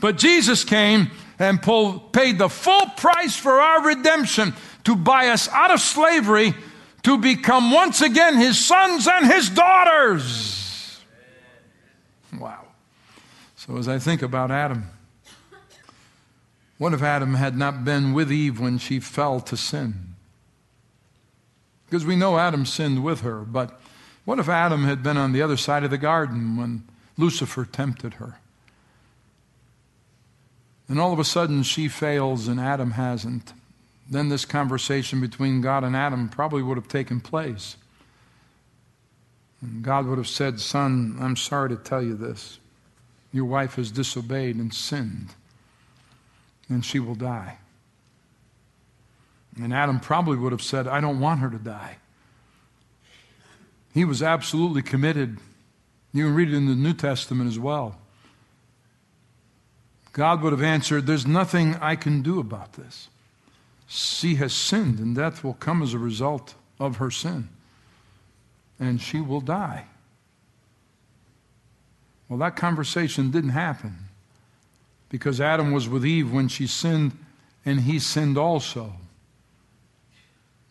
But 0.00 0.18
Jesus 0.18 0.64
came 0.64 1.12
and 1.38 1.62
paid 1.62 2.38
the 2.38 2.48
full 2.48 2.86
price 2.96 3.36
for 3.36 3.52
our 3.52 3.86
redemption 3.86 4.52
to 4.82 4.96
buy 4.96 5.28
us 5.28 5.48
out 5.48 5.70
of 5.70 5.80
slavery 5.80 6.54
to 7.04 7.18
become 7.18 7.70
once 7.70 8.00
again 8.00 8.36
his 8.36 8.58
sons 8.58 9.06
and 9.06 9.26
his 9.26 9.48
daughters. 9.48 11.00
Wow. 12.36 12.64
So, 13.54 13.76
as 13.76 13.86
I 13.86 14.00
think 14.00 14.22
about 14.22 14.50
Adam, 14.50 14.86
what 16.78 16.92
if 16.92 17.02
Adam 17.02 17.34
had 17.34 17.56
not 17.56 17.84
been 17.84 18.12
with 18.12 18.32
Eve 18.32 18.58
when 18.58 18.78
she 18.78 18.98
fell 18.98 19.38
to 19.38 19.56
sin? 19.56 20.16
Because 21.86 22.04
we 22.04 22.16
know 22.16 22.38
Adam 22.38 22.66
sinned 22.66 23.04
with 23.04 23.20
her, 23.20 23.42
but 23.42 23.80
what 24.24 24.38
if 24.38 24.48
Adam 24.48 24.84
had 24.84 25.02
been 25.02 25.16
on 25.16 25.32
the 25.32 25.42
other 25.42 25.56
side 25.56 25.84
of 25.84 25.90
the 25.90 25.98
garden 25.98 26.56
when 26.56 26.84
Lucifer 27.16 27.64
tempted 27.64 28.14
her? 28.14 28.38
And 30.88 31.00
all 31.00 31.12
of 31.12 31.18
a 31.18 31.24
sudden 31.24 31.62
she 31.62 31.88
fails 31.88 32.48
and 32.48 32.60
Adam 32.60 32.92
hasn't. 32.92 33.52
Then 34.08 34.28
this 34.28 34.44
conversation 34.44 35.20
between 35.20 35.60
God 35.60 35.84
and 35.84 35.96
Adam 35.96 36.28
probably 36.28 36.62
would 36.62 36.76
have 36.76 36.88
taken 36.88 37.20
place. 37.20 37.76
And 39.62 39.82
God 39.82 40.06
would 40.06 40.18
have 40.18 40.28
said, 40.28 40.60
Son, 40.60 41.16
I'm 41.20 41.36
sorry 41.36 41.70
to 41.70 41.76
tell 41.76 42.02
you 42.02 42.14
this. 42.14 42.58
Your 43.32 43.46
wife 43.46 43.76
has 43.76 43.90
disobeyed 43.90 44.56
and 44.56 44.74
sinned, 44.74 45.34
and 46.68 46.84
she 46.84 46.98
will 46.98 47.14
die. 47.14 47.56
And 49.56 49.72
Adam 49.72 50.00
probably 50.00 50.36
would 50.36 50.52
have 50.52 50.62
said, 50.62 50.86
I 50.86 51.00
don't 51.00 51.20
want 51.20 51.40
her 51.40 51.48
to 51.48 51.58
die. 51.58 51.96
He 53.92 54.04
was 54.04 54.22
absolutely 54.22 54.82
committed. 54.82 55.38
You 56.12 56.24
can 56.24 56.34
read 56.34 56.48
it 56.48 56.54
in 56.54 56.66
the 56.66 56.74
New 56.74 56.94
Testament 56.94 57.48
as 57.48 57.58
well. 57.58 57.98
God 60.12 60.42
would 60.42 60.52
have 60.52 60.62
answered, 60.62 61.06
There's 61.06 61.26
nothing 61.26 61.74
I 61.76 61.96
can 61.96 62.22
do 62.22 62.38
about 62.38 62.74
this. 62.74 63.08
She 63.86 64.36
has 64.36 64.52
sinned, 64.52 64.98
and 64.98 65.14
death 65.14 65.44
will 65.44 65.54
come 65.54 65.82
as 65.82 65.94
a 65.94 65.98
result 65.98 66.54
of 66.78 66.96
her 66.96 67.10
sin. 67.10 67.48
And 68.80 69.00
she 69.00 69.20
will 69.20 69.40
die. 69.40 69.86
Well, 72.28 72.38
that 72.38 72.56
conversation 72.56 73.30
didn't 73.30 73.50
happen 73.50 73.96
because 75.10 75.40
Adam 75.40 75.72
was 75.72 75.88
with 75.88 76.06
Eve 76.06 76.32
when 76.32 76.48
she 76.48 76.66
sinned, 76.66 77.12
and 77.66 77.80
he 77.80 77.98
sinned 77.98 78.38
also. 78.38 78.94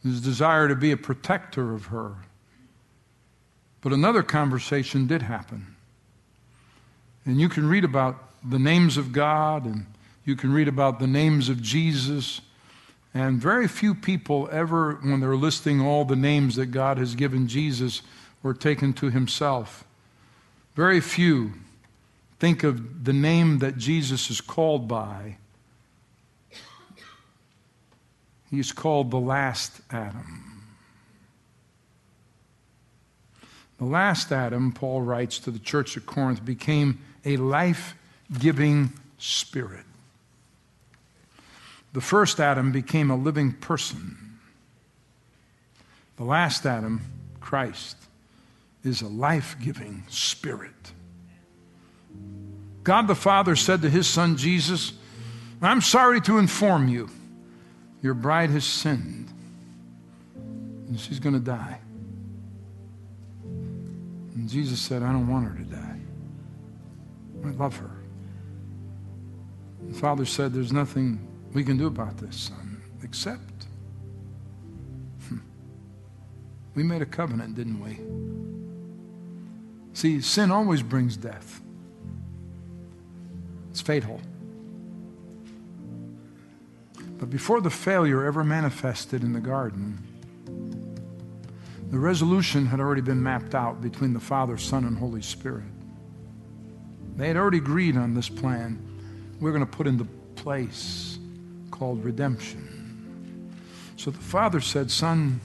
His 0.01 0.21
desire 0.21 0.67
to 0.67 0.75
be 0.75 0.91
a 0.91 0.97
protector 0.97 1.73
of 1.73 1.85
her. 1.87 2.15
But 3.81 3.93
another 3.93 4.23
conversation 4.23 5.07
did 5.07 5.23
happen. 5.23 5.75
And 7.25 7.39
you 7.39 7.49
can 7.49 7.67
read 7.67 7.83
about 7.83 8.23
the 8.47 8.59
names 8.59 8.97
of 8.97 9.11
God, 9.11 9.65
and 9.65 9.85
you 10.25 10.35
can 10.35 10.53
read 10.53 10.67
about 10.67 10.99
the 10.99 11.07
names 11.07 11.49
of 11.49 11.61
Jesus. 11.61 12.41
And 13.13 13.41
very 13.41 13.67
few 13.67 13.93
people 13.93 14.47
ever, 14.51 14.95
when 15.01 15.19
they're 15.19 15.35
listing 15.35 15.81
all 15.81 16.05
the 16.05 16.15
names 16.15 16.55
that 16.55 16.67
God 16.67 16.97
has 16.97 17.15
given 17.15 17.47
Jesus, 17.47 18.01
were 18.43 18.53
taken 18.53 18.93
to 18.93 19.09
himself. 19.09 19.83
Very 20.75 21.01
few 21.01 21.53
think 22.39 22.63
of 22.63 23.03
the 23.05 23.13
name 23.13 23.59
that 23.59 23.77
Jesus 23.77 24.31
is 24.31 24.41
called 24.41 24.87
by. 24.87 25.37
He's 28.49 28.71
called 28.71 29.11
the 29.11 29.19
last 29.19 29.79
Adam. 29.91 30.50
The 33.81 33.87
last 33.87 34.31
Adam, 34.31 34.71
Paul 34.73 35.01
writes 35.01 35.39
to 35.39 35.49
the 35.49 35.57
church 35.57 35.97
at 35.97 36.05
Corinth, 36.05 36.45
became 36.45 36.99
a 37.25 37.37
life 37.37 37.95
giving 38.37 38.93
spirit. 39.17 39.85
The 41.93 41.99
first 41.99 42.39
Adam 42.39 42.71
became 42.71 43.09
a 43.09 43.15
living 43.15 43.53
person. 43.53 44.37
The 46.17 46.25
last 46.25 46.63
Adam, 46.67 47.01
Christ, 47.39 47.97
is 48.83 49.01
a 49.01 49.07
life 49.07 49.55
giving 49.59 50.03
spirit. 50.09 50.91
God 52.83 53.07
the 53.07 53.15
Father 53.15 53.55
said 53.55 53.81
to 53.81 53.89
his 53.89 54.05
son 54.05 54.37
Jesus, 54.37 54.93
I'm 55.59 55.81
sorry 55.81 56.21
to 56.21 56.37
inform 56.37 56.87
you, 56.87 57.09
your 58.03 58.13
bride 58.13 58.51
has 58.51 58.63
sinned, 58.63 59.33
and 60.35 60.99
she's 60.99 61.19
going 61.19 61.33
to 61.33 61.41
die. 61.41 61.80
And 64.35 64.49
Jesus 64.49 64.79
said, 64.79 65.03
I 65.03 65.11
don't 65.11 65.27
want 65.27 65.47
her 65.47 65.55
to 65.55 65.63
die. 65.63 65.99
I 67.45 67.49
love 67.51 67.75
her. 67.77 67.91
The 69.87 69.93
Father 69.93 70.25
said, 70.25 70.53
There's 70.53 70.71
nothing 70.71 71.27
we 71.53 71.63
can 71.63 71.77
do 71.77 71.87
about 71.87 72.17
this, 72.17 72.35
son, 72.35 72.81
except 73.03 73.65
hmm, 75.27 75.39
we 76.75 76.83
made 76.83 77.01
a 77.01 77.05
covenant, 77.05 77.55
didn't 77.55 77.79
we? 77.81 77.99
See, 79.93 80.21
sin 80.21 80.51
always 80.51 80.81
brings 80.81 81.17
death. 81.17 81.61
It's 83.71 83.81
fatal. 83.81 84.21
But 87.17 87.29
before 87.29 87.61
the 87.61 87.69
failure 87.69 88.25
ever 88.25 88.43
manifested 88.43 89.23
in 89.23 89.33
the 89.33 89.39
garden, 89.39 90.07
the 91.91 91.99
resolution 91.99 92.65
had 92.65 92.79
already 92.79 93.01
been 93.01 93.21
mapped 93.21 93.53
out 93.53 93.81
between 93.81 94.13
the 94.13 94.19
Father, 94.19 94.57
Son, 94.57 94.85
and 94.85 94.97
Holy 94.97 95.21
Spirit. 95.21 95.65
They 97.17 97.27
had 97.27 97.37
already 97.37 97.57
agreed 97.57 97.97
on 97.97 98.15
this 98.15 98.29
plan 98.29 98.87
we're 99.41 99.51
going 99.51 99.65
to 99.65 99.71
put 99.71 99.87
into 99.87 100.05
place 100.35 101.17
called 101.71 102.03
redemption. 102.05 103.51
So 103.97 104.11
the 104.11 104.19
Father 104.19 104.61
said, 104.61 104.89
Son, 104.91 105.41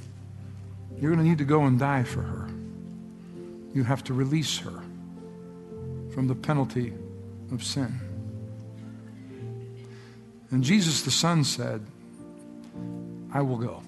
you're 1.00 1.10
going 1.10 1.22
to 1.22 1.28
need 1.28 1.38
to 1.38 1.44
go 1.44 1.64
and 1.64 1.78
die 1.78 2.04
for 2.04 2.22
her. 2.22 2.48
You 3.74 3.84
have 3.84 4.04
to 4.04 4.14
release 4.14 4.58
her 4.58 4.82
from 6.12 6.28
the 6.28 6.34
penalty 6.34 6.92
of 7.52 7.64
sin. 7.64 8.00
And 10.50 10.62
Jesus 10.62 11.02
the 11.02 11.10
Son 11.10 11.42
said, 11.42 11.84
I 13.32 13.42
will 13.42 13.58
go. 13.58 13.82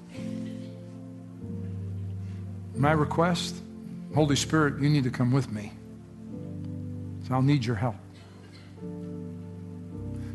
My 2.78 2.92
request, 2.92 3.56
Holy 4.14 4.36
Spirit, 4.36 4.80
you 4.80 4.88
need 4.88 5.02
to 5.02 5.10
come 5.10 5.32
with 5.32 5.50
me. 5.50 5.72
So 7.26 7.34
I'll 7.34 7.42
need 7.42 7.64
your 7.64 7.74
help. 7.74 7.96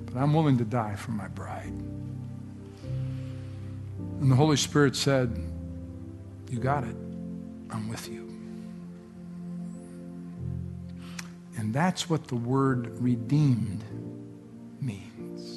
But 0.06 0.18
I'm 0.18 0.34
willing 0.34 0.58
to 0.58 0.66
die 0.66 0.96
for 0.96 1.12
my 1.12 1.30
bride. 1.30 1.72
And 4.20 4.30
the 4.30 4.36
Holy 4.36 4.58
Spirit 4.58 4.98
said, 4.98 5.38
You 6.50 6.60
got 6.60 6.84
it. 6.84 6.96
I'm 7.70 7.88
with 7.88 8.10
you. 8.10 8.24
And 11.58 11.74
that's 11.74 12.10
what 12.10 12.28
the 12.28 12.36
word 12.36 13.00
redeemed 13.00 13.84
means. 14.82 15.53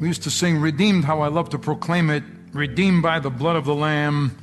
We 0.00 0.08
used 0.08 0.22
to 0.22 0.30
sing, 0.30 0.58
Redeemed, 0.58 1.04
how 1.04 1.20
I 1.20 1.28
love 1.28 1.50
to 1.50 1.58
proclaim 1.58 2.08
it, 2.08 2.24
redeemed 2.54 3.02
by 3.02 3.20
the 3.20 3.28
blood 3.28 3.56
of 3.56 3.66
the 3.66 3.74
Lamb, 3.74 4.36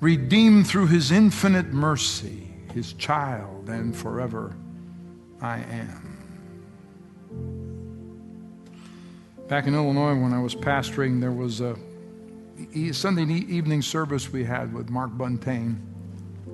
redeemed 0.00 0.66
through 0.66 0.86
his 0.86 1.12
infinite 1.12 1.72
mercy, 1.72 2.48
his 2.72 2.94
child, 2.94 3.68
and 3.68 3.94
forever 3.94 4.56
I 5.42 5.58
am. 5.58 6.18
Back 9.48 9.66
in 9.66 9.74
Illinois, 9.74 10.14
when 10.14 10.32
I 10.32 10.40
was 10.40 10.54
pastoring, 10.54 11.20
there 11.20 11.30
was 11.30 11.60
a 11.60 11.76
Sunday 12.92 13.24
evening 13.24 13.82
service 13.82 14.32
we 14.32 14.44
had 14.44 14.72
with 14.72 14.88
Mark 14.88 15.10
Buntain. 15.10 15.76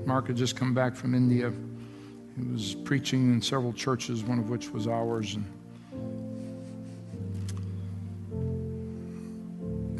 Mark 0.04 0.26
had 0.26 0.36
just 0.36 0.56
come 0.56 0.74
back 0.74 0.96
from 0.96 1.14
India. 1.14 1.52
He 2.36 2.42
was 2.52 2.74
preaching 2.74 3.32
in 3.32 3.40
several 3.40 3.72
churches, 3.72 4.24
one 4.24 4.40
of 4.40 4.50
which 4.50 4.70
was 4.70 4.88
ours. 4.88 5.36
And 5.36 5.44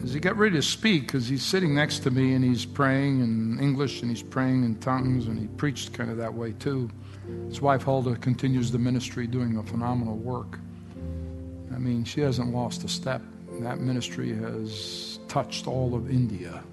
as 0.09 0.14
he 0.14 0.21
got 0.21 0.38
ready 0.38 0.57
to 0.57 0.62
speak, 0.62 1.03
because 1.03 1.29
he's 1.29 1.44
sitting 1.44 1.75
next 1.75 1.99
to 1.99 2.11
me 2.11 2.33
and 2.33 2.42
he's 2.42 2.64
praying 2.64 3.21
in 3.21 3.59
English 3.61 4.01
and 4.01 4.11
he's 4.11 4.23
praying 4.23 4.64
in 4.64 4.75
tongues 4.77 5.27
and 5.27 5.38
he 5.38 5.47
preached 5.59 5.92
kind 5.92 6.11
of 6.11 6.16
that 6.16 6.33
way 6.33 6.53
too. 6.53 6.88
His 7.49 7.61
wife 7.61 7.83
Hulda 7.83 8.16
continues 8.16 8.71
the 8.71 8.79
ministry, 8.79 9.27
doing 9.27 9.59
a 9.59 9.62
phenomenal 9.62 10.16
work. 10.16 10.59
I 11.75 11.77
mean, 11.77 12.05
she 12.05 12.23
hasn't 12.23 12.55
lost 12.55 12.85
a 12.85 12.88
step. 12.88 13.21
That 13.61 13.81
ministry 13.81 14.35
has 14.35 15.21
touched 15.29 15.66
all 15.66 15.94
of 15.94 16.11
India. 16.11 16.64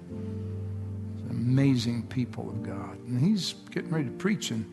Amazing 1.28 2.04
people 2.04 2.48
of 2.48 2.62
God. 2.62 2.98
And 3.06 3.20
he's 3.20 3.52
getting 3.70 3.90
ready 3.90 4.06
to 4.06 4.12
preach, 4.12 4.50
and 4.50 4.64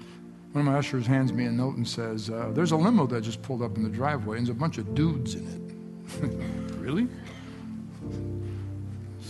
one 0.54 0.66
of 0.66 0.72
my 0.72 0.80
ushers 0.80 1.06
hands 1.06 1.34
me 1.34 1.44
a 1.46 1.52
note 1.52 1.76
and 1.76 1.86
says, 1.86 2.30
uh, 2.30 2.52
There's 2.54 2.72
a 2.72 2.78
limo 2.78 3.08
that 3.08 3.22
just 3.22 3.42
pulled 3.42 3.62
up 3.62 3.76
in 3.76 3.84
the 3.84 3.90
driveway, 3.90 4.38
and 4.38 4.48
there's 4.48 4.56
a 4.56 4.60
bunch 4.60 4.78
of 4.78 4.96
dudes 4.96 5.36
in 5.36 5.46
it. 5.50 6.74
really? 6.78 7.10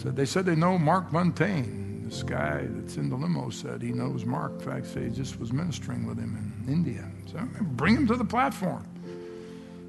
Said 0.03 0.17
they 0.17 0.25
said 0.25 0.45
they 0.45 0.55
know 0.55 0.77
Mark 0.77 1.11
Buntain. 1.11 2.03
This 2.03 2.23
guy 2.23 2.65
that's 2.67 2.97
in 2.97 3.09
the 3.09 3.15
limo 3.15 3.49
said 3.49 3.81
he 3.81 3.93
knows 3.93 4.25
Mark. 4.25 4.51
In 4.51 4.59
fact, 4.59 4.87
he 4.87 5.07
just 5.07 5.39
was 5.39 5.53
ministering 5.53 6.05
with 6.05 6.19
him 6.19 6.53
in 6.67 6.73
India. 6.73 7.09
So 7.31 7.39
bring 7.61 7.95
him 7.95 8.07
to 8.07 8.17
the 8.17 8.25
platform. 8.25 8.85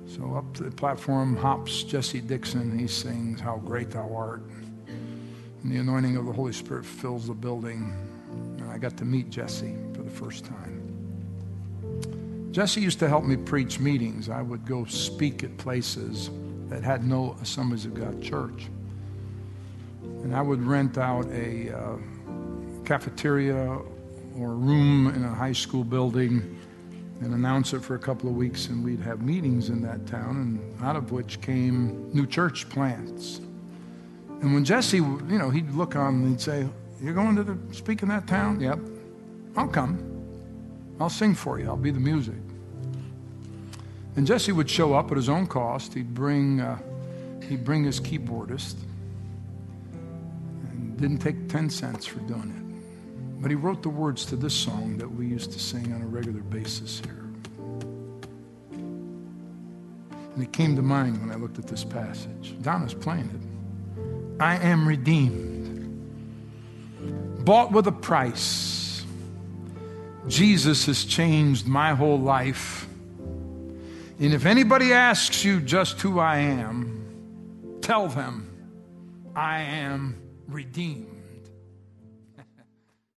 So 0.07 0.37
up 0.37 0.55
to 0.55 0.63
the 0.63 0.71
platform 0.71 1.35
hops 1.35 1.83
Jesse 1.83 2.21
Dixon. 2.21 2.79
He 2.79 2.87
sings, 2.87 3.41
How 3.41 3.57
Great 3.57 3.91
Thou 3.91 4.09
Art. 4.15 4.43
And 4.87 5.73
the 5.73 5.79
anointing 5.79 6.17
of 6.17 6.27
the 6.27 6.33
Holy 6.33 6.53
Spirit 6.53 6.87
fills 6.87 7.27
the 7.27 7.35
building. 7.35 7.93
And 8.59 8.71
I 8.71 8.79
got 8.79 8.97
to 8.99 9.05
meet 9.05 9.31
Jesse 9.31 9.75
for 9.95 10.03
the 10.03 10.11
first 10.11 10.45
time. 10.45 12.53
Jesse 12.53 12.81
used 12.81 13.01
to 13.01 13.09
help 13.09 13.25
me 13.25 13.37
preach 13.37 13.81
meetings. 13.81 14.29
I 14.29 14.43
would 14.43 14.65
go 14.65 14.85
speak 14.85 15.43
at 15.43 15.59
places 15.59 16.31
that 16.69 16.85
had 16.85 17.05
no 17.05 17.37
Assemblies 17.43 17.85
of 17.85 17.95
God 17.95 18.23
church. 18.23 18.69
And 20.25 20.35
I 20.35 20.41
would 20.41 20.63
rent 20.63 20.97
out 20.97 21.27
a 21.27 21.71
uh, 21.71 21.97
cafeteria 22.87 23.79
or 24.39 24.53
a 24.53 24.55
room 24.55 25.13
in 25.15 25.23
a 25.23 25.29
high 25.29 25.53
school 25.53 25.85
building 25.85 26.59
and 27.21 27.35
announce 27.35 27.75
it 27.75 27.81
for 27.81 27.95
a 27.95 27.99
couple 27.99 28.31
of 28.31 28.35
weeks, 28.35 28.69
and 28.69 28.83
we'd 28.83 29.01
have 29.01 29.21
meetings 29.21 29.69
in 29.69 29.83
that 29.83 30.07
town, 30.07 30.37
and 30.39 30.83
out 30.83 30.97
of 30.97 31.13
which 31.13 31.43
came 31.43 32.11
new 32.15 32.27
church 32.27 32.71
plants. 32.71 33.43
And 34.41 34.55
when 34.55 34.65
Jesse, 34.65 34.97
you 34.97 35.39
know, 35.39 35.51
he'd 35.51 35.71
look 35.73 35.95
on 35.95 36.15
and 36.15 36.29
he'd 36.31 36.41
say, 36.41 36.67
You're 37.03 37.15
going 37.15 37.37
to 37.37 37.45
the, 37.45 37.59
speak 37.75 38.03
in 38.03 38.09
that 38.09 38.27
town? 38.27 38.61
Yep. 38.61 38.79
I'll 39.57 39.69
come. 39.69 39.99
I'll 40.99 41.11
sing 41.11 41.35
for 41.35 41.61
you. 41.61 41.67
I'll 41.67 41.77
be 41.77 41.91
the 41.91 42.01
music. 42.01 42.35
And 44.17 44.27
Jesse 44.27 44.53
would 44.53 44.71
show 44.71 44.95
up 44.95 45.11
at 45.11 45.19
his 45.19 45.29
own 45.29 45.47
cost. 45.47 45.93
He'd 45.93 46.15
bring, 46.15 46.63
uh, 46.63 46.79
he'd 47.47 47.63
bring 47.63 47.85
his 47.85 48.01
keyboardist 48.01 48.77
didn't 51.05 51.19
take 51.19 51.51
10 51.51 51.69
cents 51.69 52.07
for 52.07 52.21
doing 52.21 52.49
it. 52.49 53.43
But 53.43 53.51
he 53.51 53.57
wrote 53.57 53.83
the 53.83 53.91
words 53.91 54.25
to 54.27 54.37
this 54.37 54.55
song 54.55 54.97
that 54.97 55.07
we 55.07 55.27
used 55.27 55.53
to 55.53 55.59
sing 55.59 55.93
on 55.93 56.01
a 56.01 56.07
regular 56.07 56.41
basis 56.41 57.03
here. 57.05 57.27
And 60.33 60.43
it 60.43 60.51
came 60.55 60.75
to 60.77 60.83
mind 60.83 61.21
when 61.21 61.31
I 61.31 61.35
looked 61.35 61.59
at 61.59 61.67
this 61.67 61.85
passage. 61.85 62.55
Donna's 62.63 62.95
playing 62.95 63.29
it. 63.29 64.43
I 64.43 64.57
am 64.57 64.89
redeemed, 64.89 65.85
bought 67.45 67.71
with 67.71 67.87
a 67.87 67.93
price. 67.93 69.05
Jesus 70.27 70.87
has 70.87 71.05
changed 71.05 71.67
my 71.67 71.95
whole 71.95 72.19
life. 72.19 72.89
And 74.19 74.33
if 74.33 74.47
anybody 74.47 74.95
asks 74.95 75.45
you 75.45 75.61
just 75.61 76.01
who 76.01 76.19
I 76.19 76.39
am, 76.39 77.79
tell 77.83 78.09
them 78.09 78.49
I 79.37 79.61
am 79.61 80.24
redeemed. 80.49 81.14